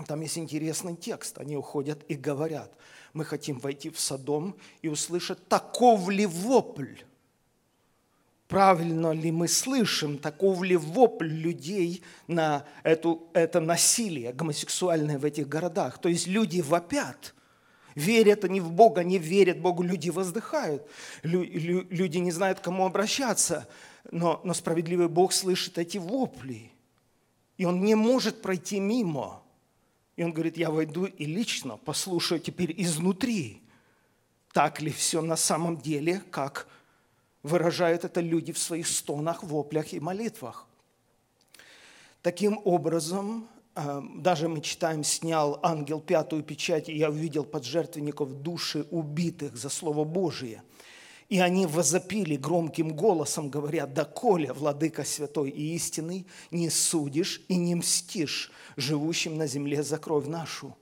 там 0.05 0.19
есть 0.19 0.37
интересный 0.37 0.97
текст. 0.97 1.37
Они 1.37 1.55
уходят 1.55 2.03
и 2.09 2.15
говорят, 2.15 2.73
мы 3.13 3.23
хотим 3.23 3.57
войти 3.59 3.89
в 3.89 3.97
Содом 4.01 4.57
и 4.81 4.89
услышать, 4.89 5.47
таков 5.47 6.09
ли 6.09 6.25
вопль. 6.25 6.97
Правильно 8.53 9.13
ли 9.13 9.31
мы 9.31 9.47
слышим, 9.47 10.19
таков 10.19 10.61
ли 10.61 10.75
вопль 10.75 11.27
людей 11.27 12.03
на 12.27 12.67
эту, 12.83 13.27
это 13.33 13.59
насилие 13.59 14.31
гомосексуальное 14.31 15.17
в 15.17 15.25
этих 15.25 15.49
городах. 15.49 15.97
То 15.97 16.07
есть 16.07 16.27
люди 16.27 16.61
вопят. 16.61 17.33
Верят 17.95 18.45
они 18.45 18.61
в 18.61 18.71
Бога, 18.71 19.03
не 19.03 19.17
верят 19.17 19.59
Богу, 19.59 19.81
люди 19.81 20.11
воздыхают, 20.11 20.87
люди 21.23 22.17
не 22.19 22.31
знают, 22.31 22.59
к 22.59 22.63
кому 22.63 22.85
обращаться, 22.85 23.67
но, 24.11 24.39
но 24.43 24.53
справедливый 24.53 25.07
Бог 25.07 25.33
слышит 25.33 25.79
эти 25.79 25.97
вопли, 25.97 26.71
и 27.57 27.65
Он 27.65 27.83
не 27.83 27.95
может 27.95 28.43
пройти 28.43 28.79
мимо. 28.79 29.41
И 30.15 30.23
Он 30.23 30.31
говорит, 30.31 30.57
я 30.57 30.69
войду 30.69 31.05
и 31.05 31.25
лично 31.25 31.77
послушаю 31.77 32.39
теперь 32.39 32.73
изнутри, 32.77 33.63
так 34.53 34.79
ли 34.79 34.91
все 34.91 35.21
на 35.21 35.37
самом 35.37 35.77
деле, 35.77 36.21
как 36.29 36.67
выражают 37.43 38.05
это 38.05 38.21
люди 38.21 38.51
в 38.51 38.57
своих 38.57 38.87
стонах, 38.87 39.43
воплях 39.43 39.93
и 39.93 39.99
молитвах. 39.99 40.67
Таким 42.21 42.59
образом, 42.63 43.47
Эм, 43.75 44.21
даже 44.21 44.47
мы 44.47 44.61
читаем, 44.61 45.03
снял 45.03 45.59
ангел 45.63 45.99
пятую 45.99 46.43
печать, 46.43 46.89
и 46.89 46.95
я 46.95 47.09
увидел 47.09 47.43
под 47.43 47.65
жертвенников 47.65 48.41
души 48.43 48.85
убитых 48.91 49.57
за 49.57 49.69
Слово 49.69 50.03
Божие. 50.03 50.61
И 51.27 51.39
они 51.39 51.65
возопили 51.65 52.35
громким 52.35 52.89
голосом, 52.95 53.49
говоря, 53.49 53.87
«Доколе, 53.87 54.53
Владыка 54.53 55.03
Святой 55.03 55.49
и 55.49 55.73
истинный, 55.73 56.27
не 56.51 56.69
судишь 56.69 57.41
и 57.47 57.55
не 57.55 57.73
мстишь 57.73 58.51
живущим 58.75 59.37
на 59.37 59.47
земле 59.47 59.81
за 59.81 59.97
кровь 59.97 60.27
нашу». 60.27 60.77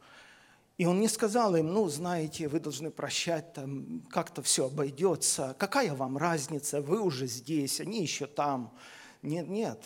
И 0.81 0.85
он 0.87 0.99
не 0.99 1.07
сказал 1.07 1.55
им, 1.55 1.67
ну, 1.67 1.87
знаете, 1.89 2.47
вы 2.47 2.59
должны 2.59 2.89
прощать, 2.89 3.53
там 3.53 4.01
как-то 4.09 4.41
все 4.41 4.65
обойдется, 4.65 5.55
какая 5.59 5.93
вам 5.93 6.17
разница, 6.17 6.81
вы 6.81 7.01
уже 7.01 7.27
здесь, 7.27 7.79
они 7.79 8.01
еще 8.01 8.25
там. 8.25 8.73
Нет, 9.21 9.47
нет, 9.47 9.77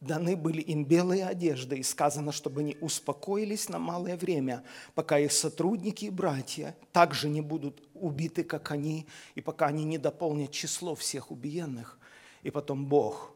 даны 0.00 0.36
были 0.36 0.62
им 0.62 0.86
белые 0.86 1.26
одежды, 1.26 1.76
и 1.76 1.82
сказано, 1.82 2.32
чтобы 2.32 2.62
они 2.62 2.78
успокоились 2.80 3.68
на 3.68 3.78
малое 3.78 4.16
время, 4.16 4.64
пока 4.94 5.18
их 5.18 5.30
сотрудники 5.30 6.06
и 6.06 6.10
братья 6.10 6.74
также 6.90 7.28
не 7.28 7.42
будут 7.42 7.86
убиты, 7.92 8.42
как 8.42 8.70
они, 8.70 9.06
и 9.34 9.42
пока 9.42 9.66
они 9.66 9.84
не 9.84 9.98
дополнят 9.98 10.52
число 10.52 10.94
всех 10.94 11.30
убиенных. 11.30 11.98
И 12.42 12.50
потом 12.50 12.86
Бог 12.86 13.34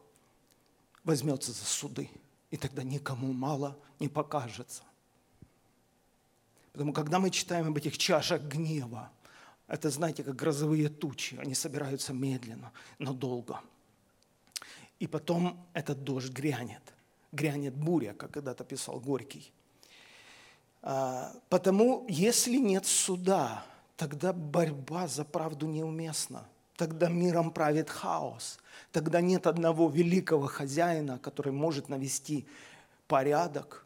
возьмется 1.03 1.51
за 1.51 1.65
суды, 1.65 2.09
и 2.49 2.57
тогда 2.57 2.81
никому 2.81 3.31
мало 3.31 3.77
не 3.99 4.07
покажется. 4.07 4.81
Потому 6.75 6.93
когда 6.93 7.19
мы 7.19 7.29
читаем 7.29 7.67
об 7.67 7.77
этих 7.77 7.97
чашах 7.97 8.41
гнева, 8.43 9.11
это, 9.67 9.89
знаете, 9.89 10.23
как 10.23 10.35
грозовые 10.35 10.89
тучи, 10.89 11.35
они 11.35 11.55
собираются 11.55 12.13
медленно, 12.13 12.71
но 12.99 13.13
долго– 13.13 13.59
и 14.99 15.07
потом 15.07 15.65
этот 15.73 16.03
дождь 16.03 16.31
грянет. 16.31 16.81
Грянет 17.31 17.75
буря, 17.75 18.13
как 18.13 18.31
когда-то 18.31 18.63
писал 18.63 18.99
Горький. 18.99 19.51
А, 20.81 21.33
потому, 21.49 22.05
если 22.07 22.57
нет 22.57 22.85
суда, 22.85 23.65
тогда 23.97 24.31
борьба 24.31 25.07
за 25.07 25.25
правду 25.25 25.67
неуместна. 25.67 26.45
Тогда 26.77 27.09
миром 27.09 27.51
правит 27.51 27.89
хаос. 27.89 28.57
Тогда 28.91 29.21
нет 29.21 29.47
одного 29.47 29.89
великого 29.89 30.47
хозяина, 30.47 31.19
который 31.19 31.51
может 31.51 31.89
навести 31.89 32.45
порядок. 33.07 33.84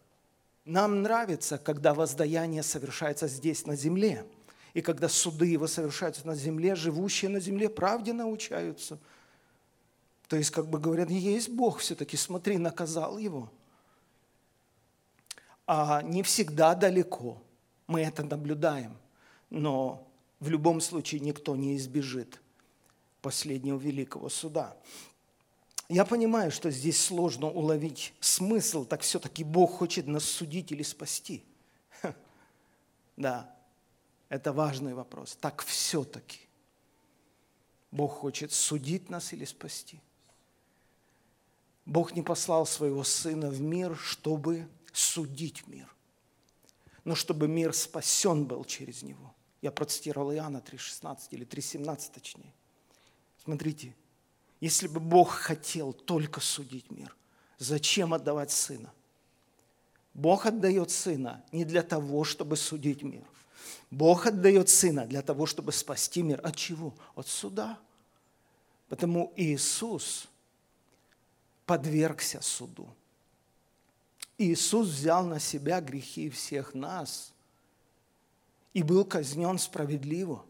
Нам 0.70 1.02
нравится, 1.02 1.58
когда 1.58 1.94
воздаяние 1.94 2.64
совершается 2.64 3.28
здесь, 3.28 3.66
на 3.66 3.76
земле. 3.76 4.26
И 4.74 4.82
когда 4.82 5.10
суды 5.10 5.48
его 5.48 5.68
совершаются 5.68 6.26
на 6.28 6.36
земле, 6.36 6.76
живущие 6.76 7.30
на 7.30 7.40
земле 7.40 7.70
правде 7.70 8.14
научаются– 8.14 9.00
то 10.30 10.36
есть, 10.36 10.52
как 10.52 10.68
бы 10.68 10.80
говорят, 10.80 11.10
есть 11.10 11.50
Бог 11.50 11.80
все-таки, 11.80 12.16
смотри, 12.16 12.60
наказал 12.60 13.18
его. 13.18 13.52
А 15.66 16.04
не 16.04 16.22
всегда 16.22 16.76
далеко. 16.76 17.42
Мы 17.88 18.02
это 18.02 18.24
наблюдаем. 18.24 18.96
Но 19.50 20.08
в 20.40 20.50
любом 20.50 20.82
случае 20.82 21.22
никто 21.22 21.56
не 21.56 21.76
избежит 21.78 22.40
последнего 23.24 23.80
великого 23.80 24.30
суда. 24.30 24.78
Я 25.90 26.06
понимаю, 26.06 26.52
что 26.52 26.70
здесь 26.70 27.04
сложно 27.04 27.48
уловить 27.48 28.14
смысл, 28.20 28.86
так 28.86 29.02
все-таки 29.02 29.44
Бог 29.44 29.80
хочет 29.80 30.06
нас 30.06 30.24
судить 30.24 30.72
или 30.72 30.84
спасти. 30.84 31.44
Да, 33.18 33.54
это 34.30 34.54
важный 34.54 34.94
вопрос. 34.94 35.36
Так 35.42 35.66
все-таки 35.66 36.40
Бог 37.92 38.14
хочет 38.14 38.54
судить 38.54 39.10
нас 39.10 39.34
или 39.34 39.46
спасти. 39.46 40.00
Бог 41.86 42.14
не 42.14 42.22
послал 42.22 42.68
своего 42.68 43.04
Сына 43.04 43.50
в 43.50 43.60
мир, 43.60 43.98
чтобы 43.98 44.70
судить 44.94 45.68
мир, 45.68 45.92
но 47.04 47.16
чтобы 47.16 47.48
мир 47.48 47.74
спасен 47.74 48.46
был 48.46 48.64
через 48.64 49.02
Него. 49.02 49.34
Я 49.62 49.72
процитировал 49.72 50.32
Иоанна 50.32 50.64
3,16 50.66 51.30
или 51.32 51.48
3,17 51.48 52.12
точнее. 52.14 52.54
Смотрите, 53.44 53.96
если 54.60 54.88
бы 54.88 55.00
Бог 55.00 55.30
хотел 55.30 55.94
только 55.94 56.42
судить 56.42 56.92
мир, 56.92 57.16
зачем 57.58 58.14
отдавать 58.14 58.52
Сына? 58.52 58.92
Бог 60.14 60.46
отдает 60.46 60.92
Сына 60.92 61.44
не 61.52 61.66
для 61.66 61.82
того, 61.82 62.24
чтобы 62.24 62.58
судить 62.58 63.04
мир. 63.04 63.24
Бог 63.92 64.26
отдает 64.28 64.70
Сына 64.70 65.06
для 65.06 65.22
того, 65.22 65.46
чтобы 65.46 65.72
спасти 65.72 66.22
мир. 66.22 66.42
От 66.44 66.56
чего? 66.56 66.94
От 67.16 67.28
суда. 67.28 67.80
Потому 68.88 69.34
Иисус– 69.36 70.28
подвергся 71.70 72.42
суду. 72.42 72.90
Иисус 74.40 74.88
взял 74.88 75.24
на 75.24 75.40
себя 75.40 75.80
грехи 75.82 76.28
всех 76.32 76.74
нас 76.74 77.32
и 78.74 78.82
был 78.82 79.06
казнен 79.06 79.60
справедливо, 79.60 80.44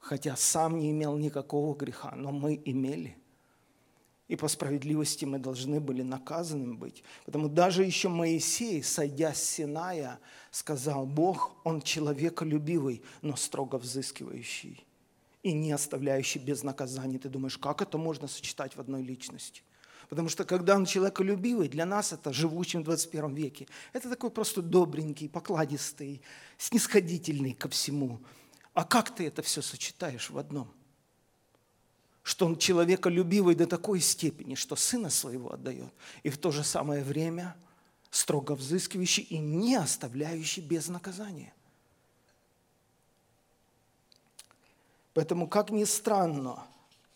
хотя 0.00 0.34
сам 0.34 0.78
не 0.78 0.90
имел 0.90 1.16
никакого 1.16 1.76
греха, 1.76 2.12
но 2.16 2.32
мы 2.32 2.60
имели. 2.64 3.16
И 4.26 4.36
по 4.36 4.48
справедливости 4.48 5.24
мы 5.24 5.38
должны 5.38 5.80
были 5.80 6.02
наказаны 6.02 6.74
быть. 6.74 7.02
Потому 7.26 7.48
даже 7.48 7.84
еще 7.84 8.08
Моисей, 8.08 8.82
сойдя 8.82 9.34
с 9.34 9.42
Синая, 9.42 10.20
сказал, 10.50 11.04
Бог, 11.04 11.52
Он 11.64 11.82
человеколюбивый, 11.82 13.02
но 13.22 13.36
строго 13.36 13.76
взыскивающий 13.76 14.86
и 15.42 15.52
не 15.52 15.72
оставляющий 15.72 16.40
без 16.40 16.62
наказания. 16.62 17.18
Ты 17.18 17.28
думаешь, 17.28 17.58
как 17.58 17.82
это 17.82 17.98
можно 17.98 18.28
сочетать 18.28 18.76
в 18.76 18.80
одной 18.80 19.02
личности? 19.02 19.62
Потому 20.08 20.28
что 20.28 20.44
когда 20.44 20.74
он 20.74 20.86
человеколюбивый, 20.86 21.68
для 21.68 21.86
нас 21.86 22.12
это 22.12 22.32
живущим 22.32 22.82
в 22.82 22.84
21 22.84 23.32
веке, 23.34 23.68
это 23.92 24.10
такой 24.10 24.30
просто 24.30 24.60
добренький, 24.60 25.28
покладистый, 25.28 26.20
снисходительный 26.58 27.52
ко 27.52 27.68
всему. 27.68 28.20
А 28.74 28.84
как 28.84 29.14
ты 29.14 29.26
это 29.26 29.42
все 29.42 29.62
сочетаешь 29.62 30.30
в 30.30 30.38
одном? 30.38 30.70
Что 32.22 32.46
он 32.46 32.56
человеколюбивый 32.56 33.54
до 33.54 33.66
такой 33.66 34.00
степени, 34.00 34.54
что 34.54 34.76
сына 34.76 35.10
своего 35.10 35.52
отдает, 35.52 35.92
и 36.22 36.30
в 36.30 36.38
то 36.38 36.50
же 36.50 36.62
самое 36.62 37.02
время 37.02 37.56
строго 38.10 38.52
взыскивающий 38.52 39.22
и 39.22 39.38
не 39.38 39.76
оставляющий 39.76 40.62
без 40.62 40.88
наказания. 40.88 41.52
Поэтому, 45.14 45.48
как 45.48 45.70
ни 45.70 45.84
странно, 45.84 46.66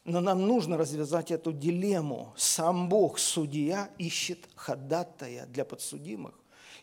но 0.05 0.21
нам 0.21 0.47
нужно 0.47 0.77
развязать 0.77 1.31
эту 1.31 1.53
дилемму. 1.53 2.35
Сам 2.37 2.89
Бог, 2.89 3.19
судья, 3.19 3.91
ищет 3.99 4.49
ходатая 4.55 5.47
для 5.47 5.65
подсудимых, 5.65 6.35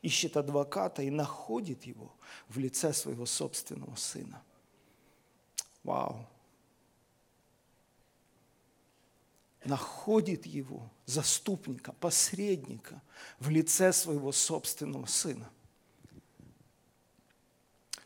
ищет 0.01 0.38
адвоката 0.38 1.03
и 1.03 1.10
находит 1.10 1.84
его 1.84 2.12
в 2.47 2.57
лице 2.57 2.93
своего 2.93 3.25
собственного 3.25 3.95
сына. 3.95 4.41
Вау! 5.84 6.28
Находит 9.63 10.46
его, 10.46 10.89
заступника, 11.06 11.94
посредника, 11.94 13.02
в 13.39 13.50
лице 13.50 13.94
своего 13.94 14.32
собственного 14.32 15.06
сына. 15.06 15.50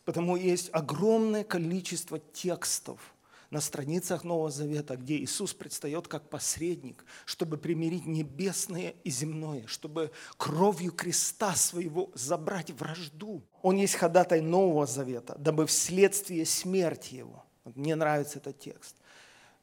Потому 0.04 0.36
есть 0.36 0.70
огромное 0.74 1.44
количество 1.44 2.20
текстов– 2.20 3.14
на 3.50 3.62
страницах 3.62 4.26
Нового 4.26 4.52
Завета, 4.52 4.98
где 4.98 5.18
Иисус 5.18 5.54
предстает 5.54 6.10
как 6.10 6.30
посредник, 6.30 7.06
чтобы 7.26 7.58
примирить 7.58 8.06
небесное 8.06 8.96
и 9.06 9.10
земное, 9.10 9.66
чтобы 9.68 10.12
кровью 10.38 10.92
креста 10.92 11.56
своего 11.56 12.12
забрать 12.14 12.72
вражду. 12.72 13.44
Он 13.62 13.78
есть 13.78 13.96
ходатай 13.96 14.42
Нового 14.42 14.86
Завета, 14.86 15.36
дабы 15.38 15.66
вследствие 15.68 16.46
смерти 16.46 17.16
его. 17.16 17.46
Мне 17.74 17.96
нравится 17.96 18.40
этот 18.40 18.60
текст. 18.60 18.96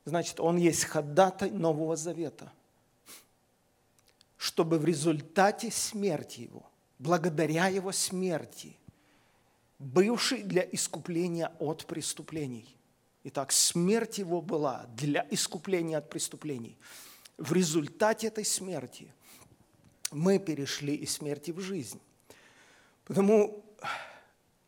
Значит, 0.05 0.41
он 0.41 0.57
есть 0.57 0.85
ходатай 0.85 1.51
Нового 1.51 1.97
Завета, 1.97 2.53
чтобы 4.37 4.79
в 4.79 4.85
результате 4.85 5.71
смерти 5.71 6.41
его, 6.43 6.69
благодаря 6.99 7.69
его 7.69 7.93
смерти, 7.93 8.77
бывший 9.79 10.43
для 10.43 10.63
искупления 10.63 11.53
от 11.59 11.87
преступлений– 11.87 12.77
Итак, 13.25 13.53
смерть 13.53 14.19
его 14.19 14.43
была 14.43 14.87
для 14.97 15.27
искупления 15.31 15.99
от 15.99 16.11
преступлений. 16.11 16.77
В 17.39 17.53
результате 17.53 18.27
этой 18.27 18.45
смерти 18.45 19.13
мы 20.11 20.39
перешли 20.39 20.95
из 20.95 21.13
смерти 21.13 21.53
в 21.53 21.61
жизнь. 21.61 22.01
Потому 23.05 23.65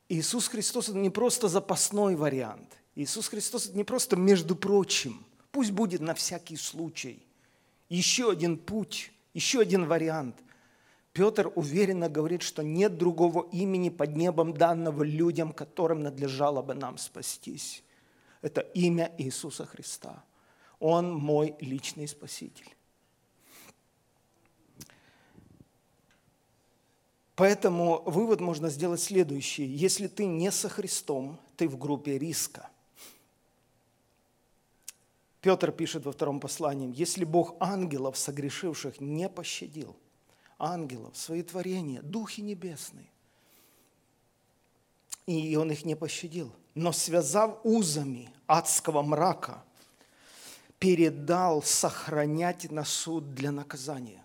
Иисус 0.09 0.49
Христос– 0.49 0.89
это 0.91 0.99
не 0.99 1.11
просто 1.11 1.49
запасной 1.49 2.15
вариант. 2.15 2.77
Иисус 2.95 3.29
Христос– 3.29 3.71
не 3.75 3.85
просто 3.85 4.17
между 4.17 4.55
прочим. 4.55 5.25
Пусть 5.51 5.73
будет 5.73 6.01
на 6.01 6.15
всякий 6.15 6.57
случай. 6.57 7.25
Еще 7.89 8.31
один 8.31 8.57
путь, 8.57 9.13
еще 9.35 9.61
один 9.61 9.87
вариант. 9.87 10.37
Петр 11.13 11.53
уверенно 11.55 12.09
говорит, 12.09 12.43
что 12.43 12.63
нет 12.63 12.99
другого 12.99 13.49
имени 13.53 13.89
под 13.89 14.17
небом 14.17 14.53
данного 14.55 15.05
людям, 15.05 15.53
которым 15.53 16.03
надлежало 16.03 16.63
бы 16.63 16.75
нам 16.75 16.99
спастись. 16.99 17.85
Это 18.43 18.61
имя 18.61 19.13
Иисуса 19.19 19.65
Христа. 19.65 20.25
Он 20.81 21.15
мой 21.15 21.55
личный 21.61 22.09
Спаситель. 22.09 22.75
Поэтому 27.37 28.03
вывод 28.07 28.41
можно 28.41 28.69
сделать 28.69 29.01
следующий. 29.01 29.65
Если 29.65 30.07
ты 30.07 30.27
не 30.27 30.51
со 30.53 30.69
Христом, 30.69 31.39
ты 31.57 31.69
в 31.69 31.79
группе 31.79 32.19
риска. 32.19 32.71
Петр 35.45 35.73
пишет 35.73 36.07
во 36.07 36.13
втором 36.13 36.41
послании, 36.41 36.91
если 36.97 37.23
Бог 37.27 37.57
ангелов, 37.61 38.17
согрешивших, 38.17 38.99
не 38.99 39.29
пощадил, 39.29 39.95
ангелов, 40.59 41.15
свои 41.19 41.43
творения, 41.43 42.01
духи 42.01 42.41
небесные, 42.41 43.11
и 45.27 45.55
он 45.57 45.71
их 45.71 45.85
не 45.85 45.97
пощадил, 45.97 46.51
но 46.75 46.93
связав 46.93 47.59
узами 47.63 48.31
адского 48.47 49.03
мрака, 49.03 49.63
передал 50.79 51.63
сохранять 51.63 52.71
на 52.71 52.87
суд 52.87 53.35
для 53.35 53.53
наказания. 53.53 54.25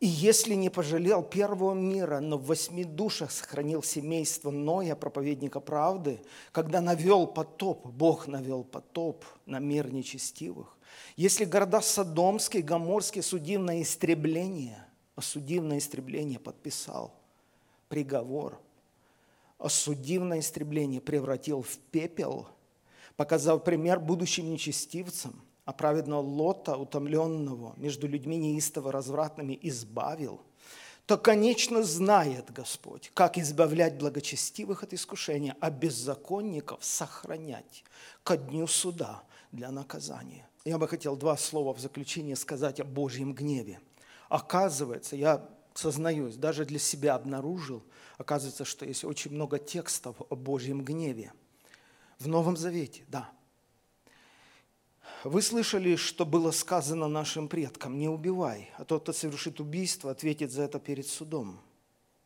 И 0.00 0.06
если 0.06 0.54
не 0.54 0.70
пожалел 0.70 1.22
первого 1.22 1.74
мира, 1.74 2.20
но 2.20 2.38
в 2.38 2.46
восьми 2.46 2.84
душах 2.84 3.30
сохранил 3.30 3.82
семейство 3.82 4.50
Ноя, 4.50 4.96
проповедника 4.96 5.60
правды, 5.60 6.22
когда 6.52 6.80
навел 6.80 7.26
потоп, 7.26 7.86
Бог 7.86 8.26
навел 8.26 8.64
потоп 8.64 9.26
на 9.44 9.58
мир 9.58 9.92
нечестивых, 9.92 10.74
если 11.16 11.44
города 11.44 11.82
Содомские, 11.82 12.62
Гоморские 12.62 13.22
судив 13.22 13.60
на 13.60 13.82
истребление, 13.82 14.86
осудив 15.16 15.62
на 15.64 15.76
истребление, 15.76 16.38
подписал 16.38 17.14
приговор, 17.90 18.58
осудив 19.58 20.22
на 20.22 20.38
истребление, 20.38 21.02
превратил 21.02 21.60
в 21.60 21.76
пепел, 21.90 22.48
показав 23.16 23.64
пример 23.64 24.00
будущим 24.00 24.50
нечестивцам– 24.50 25.42
а 25.70 25.72
праведного 25.72 26.20
Лота, 26.20 26.76
утомленного 26.76 27.74
между 27.76 28.08
людьми 28.08 28.36
неистово 28.36 28.90
развратными, 28.90 29.56
избавил, 29.62 30.40
то, 31.06 31.16
конечно, 31.16 31.84
знает 31.84 32.52
Господь, 32.52 33.12
как 33.14 33.38
избавлять 33.38 33.96
благочестивых 33.96 34.82
от 34.82 34.94
искушения, 34.94 35.56
а 35.60 35.70
беззаконников 35.70 36.84
сохранять 36.84 37.84
ко 38.24 38.36
дню 38.36 38.66
суда 38.66 39.22
для 39.52 39.70
наказания. 39.70 40.48
Я 40.64 40.76
бы 40.76 40.88
хотел 40.88 41.14
два 41.14 41.36
слова 41.36 41.72
в 41.72 41.78
заключение 41.78 42.34
сказать 42.34 42.80
о 42.80 42.84
Божьем 42.84 43.32
гневе. 43.32 43.78
Оказывается, 44.28 45.14
я 45.14 45.48
сознаюсь, 45.74 46.34
даже 46.34 46.64
для 46.64 46.80
себя 46.80 47.14
обнаружил, 47.14 47.84
оказывается, 48.18 48.64
что 48.64 48.84
есть 48.86 49.04
очень 49.04 49.30
много 49.30 49.60
текстов 49.60 50.16
о 50.28 50.34
Божьем 50.34 50.82
гневе. 50.82 51.32
В 52.18 52.26
Новом 52.26 52.56
Завете, 52.56 53.04
да, 53.06 53.30
вы 55.24 55.42
слышали, 55.42 55.96
что 55.96 56.24
было 56.24 56.50
сказано 56.50 57.08
нашим 57.08 57.48
предкам, 57.48 57.98
не 57.98 58.08
убивай, 58.08 58.70
а 58.76 58.84
тот, 58.84 59.02
кто 59.02 59.12
совершит 59.12 59.60
убийство, 59.60 60.10
ответит 60.10 60.50
за 60.50 60.62
это 60.62 60.78
перед 60.78 61.06
судом. 61.06 61.60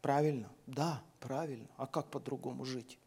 Правильно? 0.00 0.50
Да, 0.66 1.02
правильно. 1.20 1.66
А 1.76 1.86
как 1.86 2.06
по-другому 2.06 2.64
жить? 2.64 2.98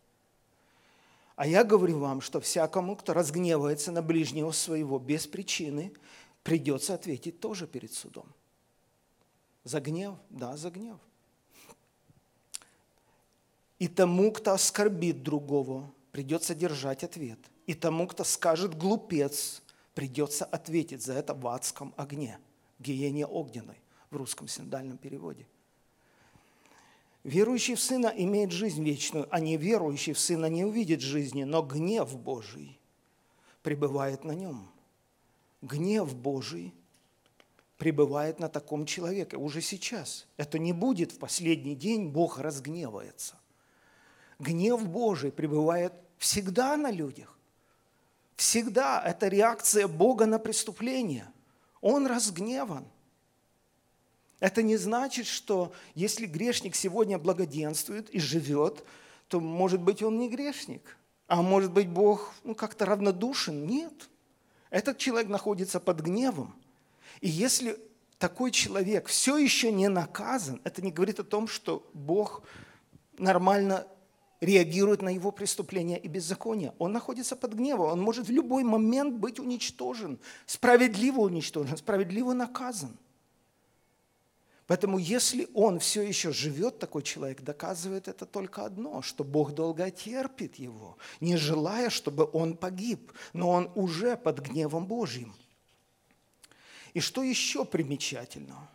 А 1.36 1.45
я 1.45 1.63
говорю 1.63 2.00
вам, 2.00 2.21
что 2.21 2.41
всякому, 2.41 2.95
кто 2.95 3.13
разгневается 3.13 3.91
на 3.91 4.02
ближнего 4.02 4.52
своего 4.52 4.97
без 4.97 5.28
причины, 5.28 5.93
придется 6.43 6.95
ответить 6.95 7.39
тоже 7.39 7.67
перед 7.67 7.93
судом. 7.93 8.26
За 9.63 9.80
гнев? 9.80 10.15
Да, 10.30 10.58
за 10.58 10.71
гнев. 10.71 10.97
И 13.78 13.88
тому, 13.88 14.32
кто 14.32 14.54
оскорбит 14.54 15.21
другого, 15.21 15.91
придется 16.12 16.56
держать 16.56 17.04
ответ. 17.04 17.38
И 17.67 17.76
тому, 17.76 18.08
кто 18.08 18.23
скажет 18.23 18.76
глупец, 18.76 19.62
придется 19.98 20.46
ответить 20.46 21.02
за 21.02 21.14
это 21.14 21.34
в 21.34 21.48
адском 21.48 21.92
огне, 21.98 22.38
гиене 22.78 23.26
огненной 23.26 23.82
в 24.12 24.16
русском 24.16 24.48
синдальном 24.48 25.00
переводе. 25.00 25.48
Верующий 27.24 27.74
в 27.74 27.82
Сына 27.82 28.14
имеет 28.16 28.52
жизнь 28.52 28.84
вечную, 28.84 29.28
а 29.32 29.40
неверующий 29.40 30.14
в 30.14 30.20
Сына 30.20 30.46
не 30.46 30.64
увидит 30.64 31.02
жизни, 31.02 31.46
но 31.46 31.64
гнев 31.64 32.16
Божий 32.16 32.80
пребывает 33.64 34.24
на 34.24 34.34
нем. 34.34 34.70
Гнев 35.64 36.16
Божий 36.16 36.76
пребывает 37.80 38.40
на 38.40 38.50
таком 38.50 38.86
человеке 38.86 39.36
уже 39.36 39.62
сейчас. 39.62 40.28
Это 40.38 40.60
не 40.60 40.74
будет 40.74 41.12
в 41.12 41.18
последний 41.18 41.76
день, 41.76 42.10
Бог 42.10 42.38
разгневается. 42.38 43.34
Гнев 44.38 44.88
Божий 44.88 45.32
пребывает 45.32 45.94
всегда 46.20 46.78
на 46.78 46.92
людях. 46.92 47.37
Всегда 48.38 49.02
это 49.04 49.28
реакция 49.28 49.88
Бога 49.88 50.28
на 50.28 50.38
преступление. 50.39 51.28
Он 51.82 52.06
разгневан. 52.06 52.86
Это 54.39 54.62
не 54.62 54.78
значит, 54.78 55.26
что 55.26 55.73
если 55.95 56.28
грешник 56.28 56.76
сегодня 56.76 57.17
благоденствует 57.17 58.10
и 58.12 58.19
живет, 58.19 58.86
то, 59.28 59.39
может 59.39 59.82
быть, 59.82 60.04
он 60.04 60.19
не 60.19 60.30
грешник. 60.30 60.97
А 61.28 61.41
может 61.41 61.71
быть, 61.71 61.89
Бог 61.89 62.34
ну, 62.43 62.54
как-то 62.54 62.86
равнодушен? 62.86 63.65
Нет. 63.65 64.08
Этот 64.69 65.00
человек 65.00 65.28
находится 65.30 65.80
под 65.80 66.02
гневом. 66.02 66.56
И 67.21 67.28
если 67.28 67.80
такой 68.19 68.52
человек 68.52 69.08
все 69.08 69.38
еще 69.38 69.71
не 69.71 69.88
наказан, 69.88 70.62
это 70.63 70.84
не 70.84 70.91
говорит 70.91 71.19
о 71.19 71.23
том, 71.23 71.47
что 71.47 71.89
Бог 71.93 72.43
нормально 73.17 73.88
реагирует 74.41 75.02
на 75.02 75.10
его 75.10 75.32
преступления 75.32 75.97
и 75.97 76.08
беззаконие. 76.08 76.73
Он 76.78 76.91
находится 76.91 77.36
под 77.36 77.54
гневом, 77.54 77.91
он 77.91 78.02
может 78.02 78.28
в 78.28 78.32
любой 78.32 78.63
момент 78.63 79.15
быть 79.15 79.39
уничтожен, 79.39 80.19
справедливо 80.45 81.21
уничтожен, 81.21 81.78
справедливо 81.78 82.34
наказан. 82.34 82.95
Поэтому 84.67 84.97
если 84.97 85.47
он 85.54 85.80
все 85.80 86.02
еще 86.02 86.34
живет, 86.34 86.78
такой 86.78 87.02
человек, 87.02 87.41
доказывает 87.41 88.10
это 88.10 88.26
только 88.26 88.65
одно, 88.65 89.02
что 89.02 89.23
Бог 89.23 89.54
долго 89.54 89.89
терпит 89.89 90.56
его, 90.56 90.97
не 91.21 91.38
желая, 91.38 91.89
чтобы 91.89 92.30
он 92.34 92.58
погиб, 92.58 93.13
но 93.32 93.50
он 93.50 93.71
уже 93.76 94.17
под 94.17 94.39
гневом 94.39 94.86
Божьим. 94.86 95.34
И 96.93 97.00
что 97.00 97.23
еще 97.23 97.63
примечательно? 97.63 98.69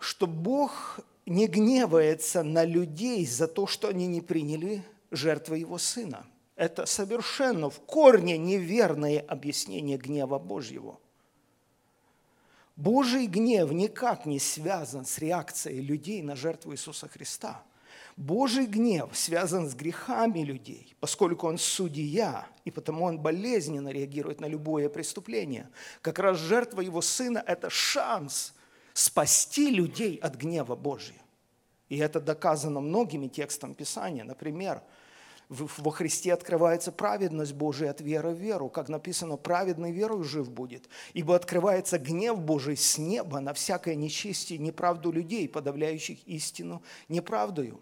Что 0.00 0.26
Бог 0.26 0.98
не 1.26 1.46
гневается 1.46 2.42
на 2.42 2.64
людей 2.64 3.26
за 3.26 3.48
то, 3.48 3.66
что 3.66 3.88
они 3.88 4.06
не 4.06 4.20
приняли 4.20 4.84
жертвы 5.10 5.58
его 5.58 5.78
сына. 5.78 6.26
Это 6.56 6.86
совершенно 6.86 7.70
в 7.70 7.80
корне 7.80 8.38
неверное 8.38 9.20
объяснение 9.20 9.98
гнева 9.98 10.38
Божьего. 10.38 10.98
Божий 12.76 13.26
гнев 13.26 13.70
никак 13.72 14.26
не 14.26 14.38
связан 14.38 15.04
с 15.04 15.18
реакцией 15.18 15.80
людей 15.80 16.22
на 16.22 16.36
жертву 16.36 16.72
Иисуса 16.72 17.08
Христа. 17.08 17.62
Божий 18.16 18.66
гнев 18.66 19.10
связан 19.12 19.68
с 19.68 19.74
грехами 19.74 20.40
людей, 20.40 20.94
поскольку 21.00 21.48
он 21.48 21.58
судья, 21.58 22.46
и 22.64 22.70
потому 22.70 23.04
он 23.04 23.18
болезненно 23.18 23.88
реагирует 23.88 24.40
на 24.40 24.46
любое 24.46 24.88
преступление. 24.88 25.68
Как 26.00 26.20
раз 26.20 26.38
жертва 26.38 26.80
его 26.80 27.00
сына– 27.00 27.42
это 27.46 27.70
шанс– 27.70 28.53
спасти 28.94 29.70
людей 29.70 30.16
от 30.16 30.36
гнева 30.36 30.74
Божия. 30.76 31.18
И 31.90 31.98
это 31.98 32.20
доказано 32.20 32.80
многими 32.80 33.28
текстами 33.28 33.74
Писания. 33.74 34.24
Например, 34.24 34.82
во 35.48 35.90
Христе 35.90 36.32
открывается 36.32 36.90
праведность 36.90 37.52
Божия 37.52 37.90
от 37.90 38.00
веры 38.00 38.30
в 38.30 38.38
веру. 38.38 38.70
Как 38.70 38.88
написано, 38.88 39.36
праведный 39.36 39.92
верою 39.92 40.24
жив 40.24 40.50
будет. 40.50 40.88
Ибо 41.12 41.36
открывается 41.36 41.98
гнев 41.98 42.40
Божий 42.40 42.76
с 42.76 42.96
неба 42.96 43.40
на 43.40 43.52
всякое 43.52 43.94
нечестие, 43.94 44.58
неправду 44.58 45.12
людей, 45.12 45.48
подавляющих 45.48 46.26
истину 46.26 46.82
неправдою. 47.08 47.80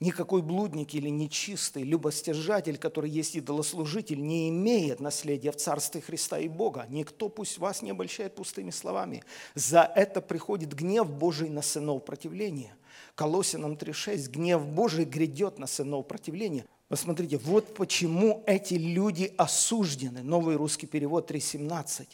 Никакой 0.00 0.42
блудник 0.42 0.94
или 0.94 1.08
нечистый, 1.08 1.84
любостяжатель, 1.84 2.78
который 2.78 3.08
есть 3.08 3.36
идолослужитель, 3.36 4.20
не 4.20 4.48
имеет 4.48 5.00
наследия 5.00 5.52
в 5.52 5.56
Царстве 5.56 6.00
Христа 6.00 6.38
и 6.38 6.48
Бога. 6.48 6.86
Никто 6.88 7.28
пусть 7.28 7.58
вас 7.58 7.80
не 7.80 7.92
обольщает 7.92 8.34
пустыми 8.34 8.70
словами. 8.70 9.22
За 9.54 9.82
это 9.82 10.20
приходит 10.20 10.74
гнев 10.74 11.08
Божий 11.08 11.48
на 11.48 11.62
сынов 11.62 12.04
противления. 12.04 12.76
Колосинам 13.14 13.74
3.6. 13.74 14.30
Гнев 14.30 14.66
Божий 14.66 15.04
грядет 15.04 15.58
на 15.58 15.68
сынов 15.68 16.08
противления. 16.08 16.66
Посмотрите, 16.88 17.38
вот 17.38 17.74
почему 17.74 18.42
эти 18.46 18.74
люди 18.74 19.32
осуждены. 19.36 20.22
Новый 20.22 20.56
русский 20.56 20.86
перевод 20.86 21.30
3.17. 21.30 22.08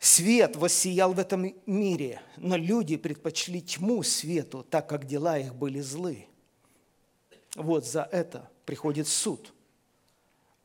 Свет 0.00 0.56
воссиял 0.56 1.14
в 1.14 1.18
этом 1.18 1.54
мире, 1.66 2.20
но 2.36 2.56
люди 2.56 2.96
предпочли 2.96 3.62
тьму 3.62 4.02
свету, 4.02 4.66
так 4.68 4.88
как 4.88 5.06
дела 5.06 5.38
их 5.38 5.54
были 5.54 5.80
злы. 5.80 6.26
Вот 7.54 7.86
за 7.86 8.08
это 8.10 8.50
приходит 8.64 9.06
суд. 9.06 9.52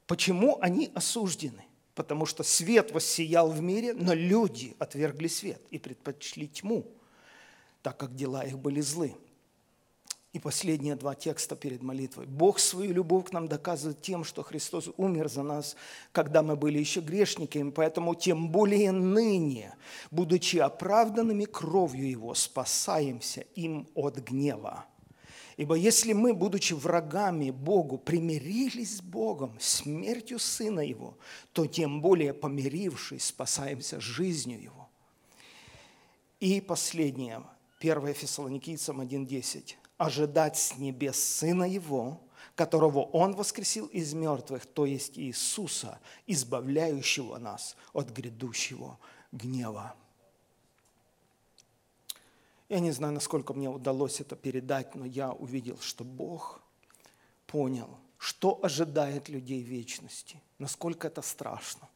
Почему 0.08 0.58
они 0.62 0.92
осуждены? 0.96 1.66
Потому 1.94 2.26
что 2.26 2.44
свет 2.44 2.92
воссиял 2.92 3.52
в 3.52 3.62
мире, 3.62 3.94
но 3.94 4.14
люди 4.14 4.76
отвергли 4.80 5.28
свет 5.28 5.62
и 5.70 5.78
предпочли 5.78 6.48
тьму, 6.48 6.88
так 7.84 7.98
как 7.98 8.16
дела 8.16 8.44
их 8.44 8.58
были 8.58 8.82
злы. 8.82 9.16
И 10.32 10.40
последние 10.40 10.96
два 10.96 11.16
текста 11.16 11.56
перед 11.56 11.82
молитвой. 11.82 12.28
Бог 12.28 12.60
свою 12.60 12.94
любовь 12.94 13.30
к 13.30 13.34
нам 13.34 13.48
доказывает 13.48 14.02
тем, 14.02 14.24
что 14.24 14.44
Христос 14.44 14.90
умер 14.96 15.28
за 15.28 15.42
нас, 15.42 15.76
когда 16.12 16.44
мы 16.44 16.56
были 16.56 16.78
еще 16.78 17.02
грешниками, 17.02 17.72
поэтому 17.72 18.14
тем 18.14 18.50
более 18.50 18.92
ныне, 18.92 19.76
будучи 20.12 20.58
оправданными 20.58 21.46
кровью 21.46 22.10
Его, 22.10 22.36
спасаемся 22.36 23.42
им 23.56 23.88
от 23.96 24.20
гнева. 24.20 24.86
Ибо 25.60 25.76
если 25.76 26.14
мы, 26.14 26.34
будучи 26.34 26.72
врагами 26.72 27.52
Богу, 27.52 27.98
примирились 27.98 29.00
с 29.00 29.02
Богом 29.02 29.58
смертью 29.60 30.40
Сына 30.40 30.80
Его, 30.80 31.18
то 31.52 31.68
тем 31.68 32.00
более 32.02 32.34
помирившись, 32.34 33.26
спасаемся 33.26 34.00
жизнью 34.00 34.64
Его. 34.64 34.90
И 36.40 36.62
последнее, 36.62 37.44
1 37.82 38.14
Фессалоникийцам 38.14 39.02
1.10 39.02 39.74
ожидать 39.98 40.58
с 40.58 40.78
небес 40.78 41.20
Сына 41.20 41.66
Его, 41.66 42.22
которого 42.56 43.00
Он 43.00 43.36
воскресил 43.36 43.88
из 43.88 44.14
мертвых, 44.14 44.66
то 44.66 44.86
есть 44.86 45.20
Иисуса, 45.20 46.00
избавляющего 46.26 47.38
нас 47.38 47.76
от 47.92 48.12
грядущего 48.12 48.98
гнева. 49.34 49.94
Я 52.70 52.80
не 52.80 52.92
знаю, 52.92 53.14
насколько 53.14 53.54
мне 53.54 53.70
удалось 53.70 54.22
это 54.22 54.36
передать, 54.36 54.96
но 54.96 55.06
я 55.06 55.32
увидел, 55.32 55.80
что 55.80 56.04
Бог 56.04 56.62
понял, 57.48 57.98
что 58.18 58.60
ожидает 58.64 59.28
людей 59.28 59.62
вечности, 59.62 60.40
насколько 60.60 61.08
это 61.08 61.22
страшно. 61.22 61.90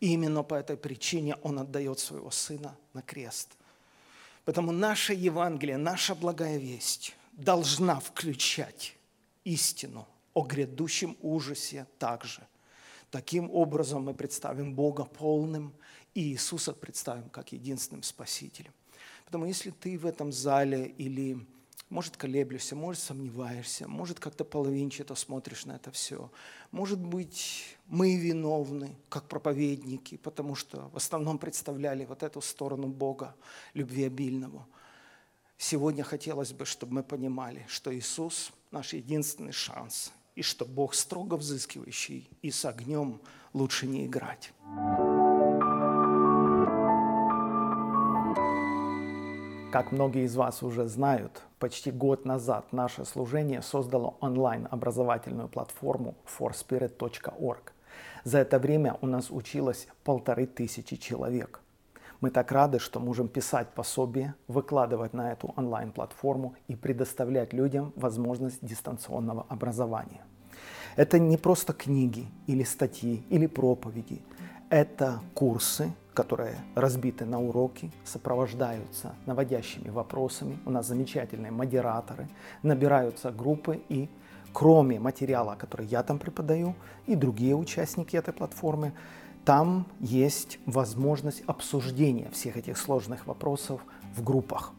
И 0.00 0.12
именно 0.12 0.42
по 0.42 0.54
этой 0.54 0.76
причине 0.76 1.36
Он 1.42 1.58
отдает 1.58 1.98
своего 1.98 2.30
Сына 2.30 2.76
на 2.92 3.02
крест– 3.02 3.56
Поэтому 4.48 4.72
наше 4.72 5.12
Евангелие, 5.12 5.76
наша 5.76 6.14
благая 6.14 6.56
весть 6.56 7.14
должна 7.32 8.00
включать 8.00 8.96
истину 9.44 10.08
о 10.32 10.40
грядущем 10.40 11.18
ужасе 11.20 11.86
также. 11.98 12.40
Таким 13.10 13.50
образом 13.50 14.04
мы 14.04 14.14
представим 14.14 14.74
Бога 14.74 15.04
полным 15.04 15.74
и 16.14 16.22
Иисуса 16.22 16.72
представим 16.72 17.28
как 17.28 17.52
единственным 17.52 18.02
Спасителем. 18.02 18.72
Потому 19.28 19.44
если 19.44 19.68
ты 19.68 19.98
в 19.98 20.06
этом 20.06 20.32
зале 20.32 20.86
или 20.86 21.46
может, 21.90 22.16
колеблешься, 22.16 22.74
может, 22.74 23.02
сомневаешься, 23.02 23.86
может, 23.86 24.18
как-то 24.20 24.42
половинчато 24.42 25.14
смотришь 25.14 25.66
на 25.66 25.72
это 25.72 25.90
все. 25.90 26.30
Может 26.70 26.98
быть, 26.98 27.76
мы 27.86 28.16
виновны, 28.16 28.96
как 29.10 29.28
проповедники, 29.28 30.16
потому 30.16 30.54
что 30.54 30.88
в 30.94 30.96
основном 30.96 31.38
представляли 31.38 32.06
вот 32.06 32.22
эту 32.22 32.40
сторону 32.40 32.86
Бога, 32.86 33.34
любви 33.74 34.04
обильного. 34.04 34.66
Сегодня 35.58 36.04
хотелось 36.04 36.54
бы, 36.54 36.64
чтобы 36.64 36.94
мы 36.94 37.02
понимали, 37.02 37.66
что 37.68 37.94
Иисус– 37.94 38.50
наш 38.70 38.94
единственный 38.94 39.52
шанс, 39.52 40.10
и 40.36 40.40
что 40.42 40.64
Бог 40.64 40.94
строго 40.94 41.34
взыскивающий, 41.34 42.30
и 42.40 42.50
с 42.50 42.64
огнем 42.64 43.20
лучше 43.52 43.86
не 43.86 44.06
играть. 44.06 44.54
Как 49.70 49.92
многие 49.92 50.24
из 50.24 50.34
вас 50.34 50.62
уже 50.62 50.86
знают, 50.86 51.42
почти 51.58 51.90
год 51.90 52.24
назад 52.24 52.72
наше 52.72 53.04
служение 53.04 53.60
создало 53.60 54.14
онлайн-образовательную 54.20 55.48
платформу 55.48 56.14
forspirit.org. 56.24 57.74
За 58.24 58.38
это 58.38 58.58
время 58.58 58.96
у 59.02 59.06
нас 59.06 59.30
училось 59.30 59.86
полторы 60.04 60.46
тысячи 60.46 60.96
человек. 60.96 61.60
Мы 62.22 62.30
так 62.30 62.50
рады, 62.50 62.78
что 62.78 62.98
можем 62.98 63.28
писать 63.28 63.68
пособие, 63.74 64.34
выкладывать 64.46 65.12
на 65.12 65.32
эту 65.32 65.52
онлайн-платформу 65.54 66.54
и 66.66 66.74
предоставлять 66.74 67.52
людям 67.52 67.92
возможность 67.94 68.64
дистанционного 68.64 69.44
образования. 69.50 70.22
Это 70.96 71.18
не 71.18 71.36
просто 71.36 71.74
книги 71.74 72.26
или 72.46 72.62
статьи 72.62 73.22
или 73.28 73.46
проповеди. 73.46 74.22
Это 74.70 75.20
курсы, 75.34 75.92
которые 76.18 76.56
разбиты 76.74 77.24
на 77.24 77.40
уроки, 77.40 77.92
сопровождаются 78.04 79.14
наводящими 79.26 79.88
вопросами. 79.88 80.58
У 80.66 80.70
нас 80.70 80.88
замечательные 80.88 81.52
модераторы, 81.52 82.28
набираются 82.64 83.30
группы 83.30 83.80
и 83.88 84.08
кроме 84.52 84.98
материала, 84.98 85.54
который 85.54 85.86
я 85.86 86.02
там 86.02 86.18
преподаю, 86.18 86.74
и 87.06 87.14
другие 87.14 87.54
участники 87.54 88.16
этой 88.16 88.34
платформы, 88.34 88.94
там 89.44 89.86
есть 90.00 90.58
возможность 90.66 91.44
обсуждения 91.46 92.28
всех 92.32 92.56
этих 92.56 92.78
сложных 92.78 93.28
вопросов 93.28 93.80
в 94.16 94.24
группах. 94.24 94.72